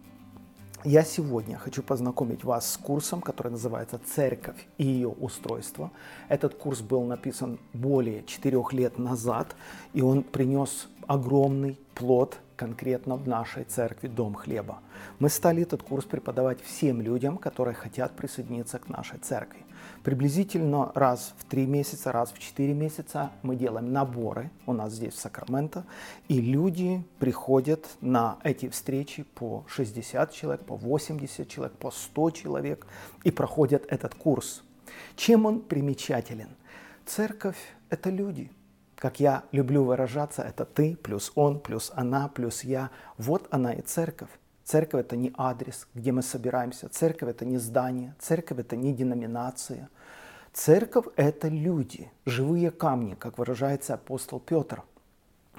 Я 0.86 1.04
сегодня 1.04 1.58
хочу 1.58 1.84
познакомить 1.84 2.46
вас 2.46 2.72
с 2.72 2.78
курсом, 2.78 3.20
который 3.20 3.52
называется 3.52 4.00
«Церковь 4.16 4.66
и 4.78 4.86
ее 4.86 5.10
устройство». 5.10 5.92
Этот 6.30 6.54
курс 6.54 6.80
был 6.80 7.04
написан 7.04 7.60
более 7.74 8.24
четырех 8.24 8.72
лет 8.72 8.98
назад, 8.98 9.58
и 9.92 10.02
он 10.02 10.24
принес 10.24 10.88
огромный 11.06 11.78
плод 11.96 12.38
конкретно 12.56 13.18
в 13.18 13.28
нашей 13.28 13.66
церкви 13.66 14.08
«Дом 14.08 14.36
хлеба». 14.36 14.80
Мы 15.20 15.30
стали 15.30 15.64
этот 15.64 15.84
курс 15.84 16.06
преподавать 16.06 16.62
всем 16.64 17.02
людям, 17.02 17.38
которые 17.38 17.76
хотят 17.76 18.16
присоединиться 18.16 18.80
к 18.80 18.88
нашей 18.88 19.20
церкви. 19.20 19.66
Приблизительно 20.10 20.92
раз 20.96 21.36
в 21.38 21.46
три 21.46 21.68
месяца, 21.68 22.12
раз 22.12 22.32
в 22.32 22.40
четыре 22.40 22.74
месяца 22.74 23.30
мы 23.44 23.56
делаем 23.56 23.94
наборы 23.94 24.50
у 24.66 24.74
нас 24.74 24.94
здесь 24.94 25.14
в 25.14 25.20
Сакраменто, 25.20 25.86
и 26.28 26.42
люди 26.42 27.04
приходят 27.20 27.86
на 28.02 28.40
эти 28.44 28.70
встречи 28.70 29.22
по 29.22 29.66
60 29.68 30.34
человек, 30.34 30.66
по 30.66 30.76
80 30.76 31.48
человек, 31.48 31.78
по 31.78 31.92
100 31.92 32.32
человек 32.32 32.88
и 33.24 33.30
проходят 33.30 33.86
этот 33.88 34.16
курс. 34.16 34.64
Чем 35.16 35.46
он 35.46 35.62
примечателен? 35.62 36.50
Церковь– 37.06 37.60
это 37.92 38.10
люди. 38.10 38.52
Как 38.96 39.20
я 39.20 39.44
люблю 39.52 39.84
выражаться, 39.84 40.42
это 40.42 40.66
ты 40.66 40.96
плюс 40.96 41.32
он, 41.36 41.60
плюс 41.60 41.92
она, 41.96 42.30
плюс 42.30 42.64
я. 42.64 42.90
Вот 43.20 43.48
она 43.52 43.74
и 43.74 43.84
церковь. 43.84 44.32
Церковь– 44.70 45.02
это 45.06 45.16
не 45.16 45.34
адрес, 45.36 45.88
где 45.96 46.12
мы 46.12 46.22
собираемся. 46.22 46.90
Церковь– 46.90 47.30
это 47.32 47.44
не 47.44 47.58
здание. 47.58 48.14
Церковь– 48.20 48.60
это 48.60 48.76
не 48.76 48.94
деноминация. 48.94 49.90
Церковь– 50.54 51.08
это 51.16 51.48
люди, 51.48 52.12
живые 52.28 52.70
камни, 52.70 53.16
как 53.16 53.40
выражается 53.40 53.96
апостол 53.96 54.40
Петр. 54.40 54.84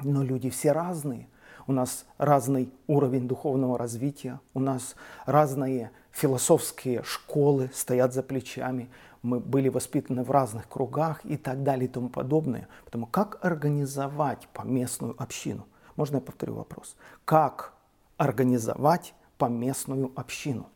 Но 0.01 0.23
люди 0.23 0.49
все 0.49 0.71
разные. 0.71 1.27
У 1.67 1.73
нас 1.73 2.05
разный 2.19 2.73
уровень 2.87 3.27
духовного 3.27 3.77
развития, 3.77 4.39
у 4.55 4.61
нас 4.61 4.95
разные 5.27 5.91
философские 6.13 7.03
школы 7.03 7.69
стоят 7.75 8.15
за 8.15 8.23
плечами, 8.23 8.91
мы 9.23 9.41
были 9.41 9.69
воспитаны 9.69 10.23
в 10.23 10.31
разных 10.31 10.69
кругах 10.69 11.25
и 11.25 11.37
так 11.37 11.65
далее 11.65 11.87
и 11.87 11.93
тому 11.93 12.11
подобное. 12.11 12.69
Поэтому 12.85 13.07
как 13.07 13.45
организовать 13.45 14.47
поместную 14.53 15.21
общину? 15.21 15.67
Можно 15.97 16.17
я 16.17 16.21
повторю 16.21 16.55
вопрос? 16.55 16.95
Как 17.25 17.75
организовать 18.21 19.15
поместную 19.39 20.13
общину. 20.15 20.69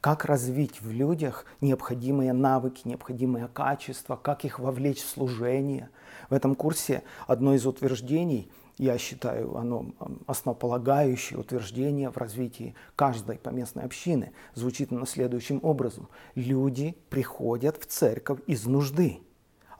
Как 0.00 0.24
развить 0.24 0.80
в 0.80 0.90
людях 0.90 1.44
необходимые 1.60 2.32
навыки, 2.32 2.88
необходимые 2.88 3.48
качества, 3.48 4.16
как 4.16 4.46
их 4.46 4.58
вовлечь 4.58 5.02
в 5.02 5.06
служение. 5.06 5.90
В 6.30 6.32
этом 6.32 6.54
курсе 6.54 7.02
одно 7.26 7.52
из 7.52 7.66
утверждений, 7.66 8.50
я 8.78 8.96
считаю, 8.96 9.58
оно 9.58 9.92
основополагающее 10.26 11.38
утверждение 11.38 12.08
в 12.08 12.16
развитии 12.16 12.74
каждой 12.96 13.36
поместной 13.36 13.84
общины, 13.84 14.32
звучит 14.54 14.90
оно 14.90 15.04
следующим 15.04 15.60
образом. 15.62 16.08
Люди 16.34 16.96
приходят 17.10 17.76
в 17.76 17.84
церковь 17.84 18.40
из 18.46 18.64
нужды, 18.64 19.20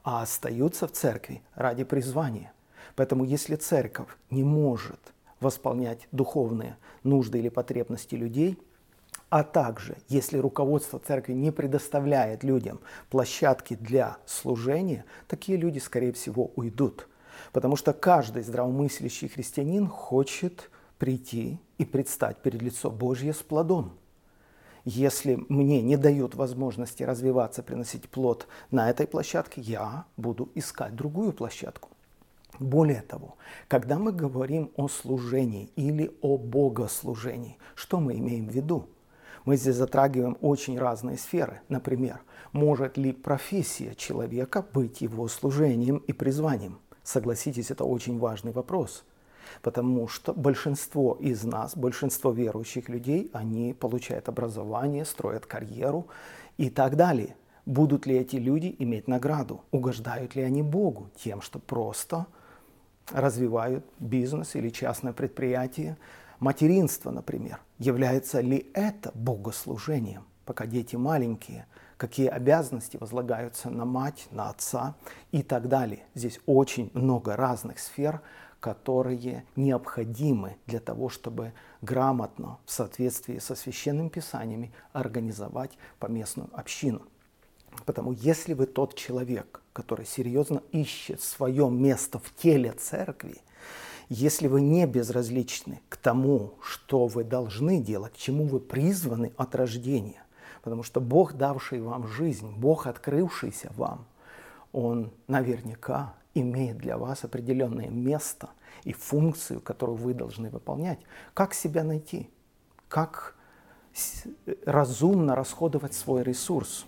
а 0.05 0.21
остаются 0.21 0.87
в 0.87 0.93
церкви 0.93 1.41
ради 1.55 1.85
призвания. 1.85 2.53
Поэтому 2.95 3.25
если 3.25 3.57
церковь 3.57 4.11
не 4.29 4.45
может 4.45 5.15
восполнять 5.41 6.07
духовные 6.13 6.77
нужды 7.03 7.39
или 7.39 7.49
потребности 7.49 8.15
людей, 8.15 8.59
а 9.29 9.45
также, 9.45 9.97
если 10.09 10.39
руководство 10.39 10.99
церкви 10.99 11.35
не 11.35 11.53
предоставляет 11.53 12.43
людям 12.43 12.81
площадки 13.11 13.75
для 13.75 14.19
служения, 14.27 15.05
такие 15.29 15.57
люди, 15.57 15.79
скорее 15.79 16.13
всего, 16.13 16.51
уйдут. 16.57 17.07
Потому 17.53 17.77
что 17.77 17.93
каждый 17.93 18.43
здравомыслящий 18.43 19.29
христианин 19.29 19.87
хочет 19.87 20.71
прийти 20.99 21.59
и 21.79 21.85
предстать 21.85 22.39
перед 22.39 22.61
лицо 22.61 22.91
Божье 22.91 23.33
с 23.33 23.39
плодом. 23.39 23.93
Если 24.85 25.45
мне 25.49 25.81
не 25.81 25.97
дают 25.97 26.35
возможности 26.35 27.03
развиваться, 27.03 27.63
приносить 27.63 28.09
плод 28.09 28.49
на 28.71 28.91
этой 28.91 29.07
площадке, 29.07 29.61
я 29.61 30.07
буду 30.17 30.51
искать 30.55 30.97
другую 30.97 31.33
площадку. 31.33 31.91
Более 32.61 33.01
того, 33.01 33.39
когда 33.69 33.99
мы 33.99 34.13
говорим 34.13 34.71
о 34.77 34.87
служении 34.89 35.71
или 35.77 36.15
о 36.21 36.37
богослужении, 36.37 37.57
что 37.75 38.01
мы 38.01 38.19
имеем 38.19 38.49
в 38.49 38.53
виду? 38.53 38.87
Мы 39.47 39.57
здесь 39.57 39.77
затрагиваем 39.77 40.37
очень 40.43 40.79
разные 40.79 41.17
сферы. 41.17 41.63
Например, 41.71 42.21
может 42.53 42.99
ли 42.99 43.13
профессия 43.13 43.95
человека 43.95 44.63
быть 44.75 45.01
его 45.01 45.27
служением 45.29 45.97
и 46.07 46.13
призванием? 46.13 46.81
Согласитесь, 47.03 47.71
это 47.71 47.85
очень 47.85 48.19
важный 48.19 48.53
вопрос. 48.53 49.05
Потому 49.63 50.07
что 50.07 50.35
большинство 50.35 51.17
из 51.19 51.43
нас, 51.45 51.75
большинство 51.75 52.31
верующих 52.31 52.91
людей, 52.91 53.31
они 53.33 53.73
получают 53.73 54.29
образование, 54.29 55.07
строят 55.07 55.47
карьеру 55.47 56.09
и 56.59 56.69
так 56.69 56.97
далее. 56.97 57.37
Будут 57.65 58.05
ли 58.05 58.19
эти 58.19 58.37
люди 58.37 58.77
иметь 58.79 59.09
награду? 59.09 59.63
Угождают 59.71 60.35
ли 60.35 60.43
они 60.43 60.63
Богу 60.63 61.09
тем, 61.17 61.41
что 61.41 61.59
просто 61.59 62.27
развивают 63.13 63.85
бизнес 63.99 64.55
или 64.55 64.71
частное 64.71 65.13
предприятие? 65.13 65.97
Материнство, 66.39 67.11
например. 67.11 67.61
Является 67.79 68.41
ли 68.41 68.71
это 68.75 69.11
богослужением, 69.15 70.25
пока 70.45 70.67
дети 70.67 70.97
маленькие? 70.97 71.67
Какие 71.97 72.29
обязанности 72.29 72.97
возлагаются 72.97 73.69
на 73.69 73.85
мать, 73.85 74.27
на 74.31 74.49
отца 74.49 74.95
и 75.33 75.43
так 75.43 75.69
далее. 75.69 76.05
Здесь 76.15 76.41
очень 76.47 76.91
много 76.95 77.37
разных 77.37 77.79
сфер, 77.79 78.23
которые 78.61 79.45
необходимы 79.57 80.57
для 80.67 80.81
того, 80.81 81.09
чтобы 81.09 81.53
грамотно, 81.83 82.59
в 82.65 82.71
соответствии 82.71 83.39
со 83.39 83.55
священными 83.55 84.09
писаниями, 84.09 84.73
организовать 84.93 85.73
поместную 85.99 86.49
общину. 86.53 87.03
Потому 87.87 88.13
если 88.13 88.55
вы 88.55 88.67
тот 88.67 88.95
человек, 88.95 89.60
который 89.73 90.07
серьезно 90.07 90.63
ищет 90.73 91.21
свое 91.23 91.71
место 91.71 92.19
в 92.19 92.35
теле 92.35 92.73
церкви, 92.73 93.43
если 94.09 94.49
вы 94.49 94.61
не 94.61 94.87
безразличны 94.87 95.81
к 95.89 95.97
тому, 95.97 96.55
что 96.63 97.07
вы 97.07 97.23
должны 97.23 97.79
делать, 97.79 98.15
к 98.15 98.17
чему 98.17 98.47
вы 98.47 98.59
призваны 98.59 99.33
от 99.37 99.55
рождения, 99.55 100.25
потому 100.63 100.83
что 100.83 101.01
Бог, 101.01 101.35
давший 101.35 101.81
вам 101.81 102.09
жизнь, 102.09 102.53
Бог, 102.57 102.87
открывшийся 102.89 103.71
вам, 103.77 104.07
Он 104.73 105.13
наверняка 105.29 106.15
имеет 106.35 106.79
для 106.79 106.99
вас 106.99 107.25
определенное 107.25 107.89
место 107.89 108.51
и 108.83 108.93
функцию, 108.93 109.61
которую 109.61 109.97
вы 109.97 110.15
должны 110.15 110.51
выполнять. 110.51 110.99
Как 111.35 111.55
себя 111.55 111.85
найти? 111.85 112.29
Как 112.89 113.37
разумно 114.65 115.37
расходовать 115.37 115.95
свой 115.95 116.25
ресурс? 116.25 116.85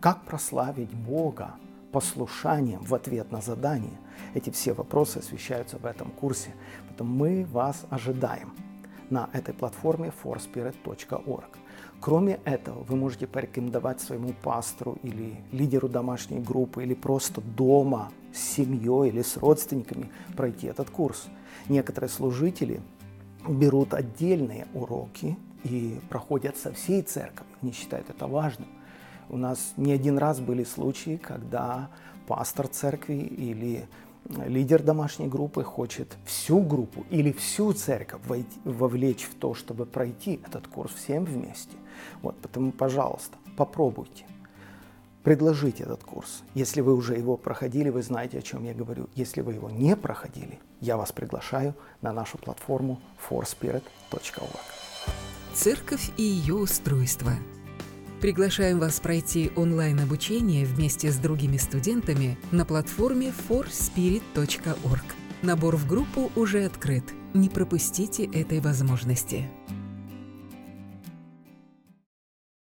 Как 0.00 0.24
прославить 0.24 0.92
Бога 0.92 1.54
послушанием 1.92 2.82
в 2.82 2.94
ответ 2.94 3.32
на 3.32 3.40
задание? 3.40 3.98
Эти 4.34 4.50
все 4.50 4.72
вопросы 4.72 5.18
освещаются 5.18 5.78
в 5.78 5.86
этом 5.86 6.10
курсе. 6.10 6.54
Поэтому 6.88 7.14
мы 7.14 7.44
вас 7.44 7.86
ожидаем 7.90 8.52
на 9.10 9.28
этой 9.32 9.54
платформе 9.54 10.12
forspirit.org. 10.22 11.58
Кроме 12.00 12.38
этого, 12.44 12.84
вы 12.84 12.96
можете 12.96 13.26
порекомендовать 13.26 14.00
своему 14.00 14.32
пастору 14.42 14.98
или 15.02 15.36
лидеру 15.50 15.88
домашней 15.88 16.38
группы, 16.38 16.82
или 16.84 16.94
просто 16.94 17.40
дома 17.40 18.12
с 18.32 18.38
семьей 18.38 19.08
или 19.08 19.22
с 19.22 19.36
родственниками 19.36 20.10
пройти 20.36 20.68
этот 20.68 20.90
курс. 20.90 21.26
Некоторые 21.68 22.08
служители 22.08 22.80
берут 23.48 23.94
отдельные 23.94 24.66
уроки 24.74 25.36
и 25.64 25.98
проходят 26.08 26.56
со 26.56 26.72
всей 26.72 27.02
церковью. 27.02 27.52
Они 27.62 27.72
считают 27.72 28.10
это 28.10 28.26
важным. 28.26 28.68
У 29.28 29.36
нас 29.36 29.74
не 29.76 29.92
один 29.92 30.18
раз 30.18 30.40
были 30.40 30.64
случаи, 30.64 31.16
когда 31.16 31.90
пастор 32.26 32.68
церкви 32.68 33.14
или 33.14 33.88
лидер 34.46 34.82
домашней 34.82 35.28
группы 35.28 35.62
хочет 35.62 36.16
всю 36.24 36.60
группу 36.60 37.04
или 37.10 37.32
всю 37.32 37.72
церковь 37.72 38.20
войти, 38.26 38.60
вовлечь 38.64 39.24
в 39.24 39.34
то, 39.34 39.54
чтобы 39.54 39.86
пройти 39.86 40.40
этот 40.46 40.66
курс 40.66 40.92
всем 40.94 41.24
вместе. 41.24 41.76
Вот, 42.22 42.36
поэтому, 42.42 42.72
пожалуйста, 42.72 43.36
попробуйте. 43.56 44.24
Предложите 45.24 45.82
этот 45.82 46.04
курс. 46.04 46.42
Если 46.54 46.80
вы 46.80 46.94
уже 46.94 47.14
его 47.14 47.36
проходили, 47.36 47.90
вы 47.90 48.02
знаете, 48.02 48.38
о 48.38 48.42
чем 48.42 48.64
я 48.64 48.72
говорю. 48.72 49.08
Если 49.14 49.40
вы 49.42 49.54
его 49.54 49.68
не 49.68 49.96
проходили, 49.96 50.58
я 50.80 50.96
вас 50.96 51.12
приглашаю 51.12 51.74
на 52.00 52.12
нашу 52.12 52.38
платформу 52.38 53.00
forspirit.org. 53.28 54.60
Церковь 55.54 56.10
и 56.16 56.22
ее 56.22 56.54
устройство– 56.54 57.32
Приглашаем 58.20 58.80
вас 58.80 58.98
пройти 58.98 59.52
онлайн-обучение 59.54 60.66
вместе 60.66 61.10
с 61.10 61.18
другими 61.18 61.56
студентами 61.56 62.36
на 62.50 62.64
платформе 62.64 63.32
forspirit.org. 63.48 65.04
Набор 65.42 65.76
в 65.76 65.86
группу 65.86 66.32
уже 66.34 66.64
открыт. 66.64 67.04
Не 67.32 67.48
пропустите 67.48 68.24
этой 68.24 68.60
возможности. 68.60 69.48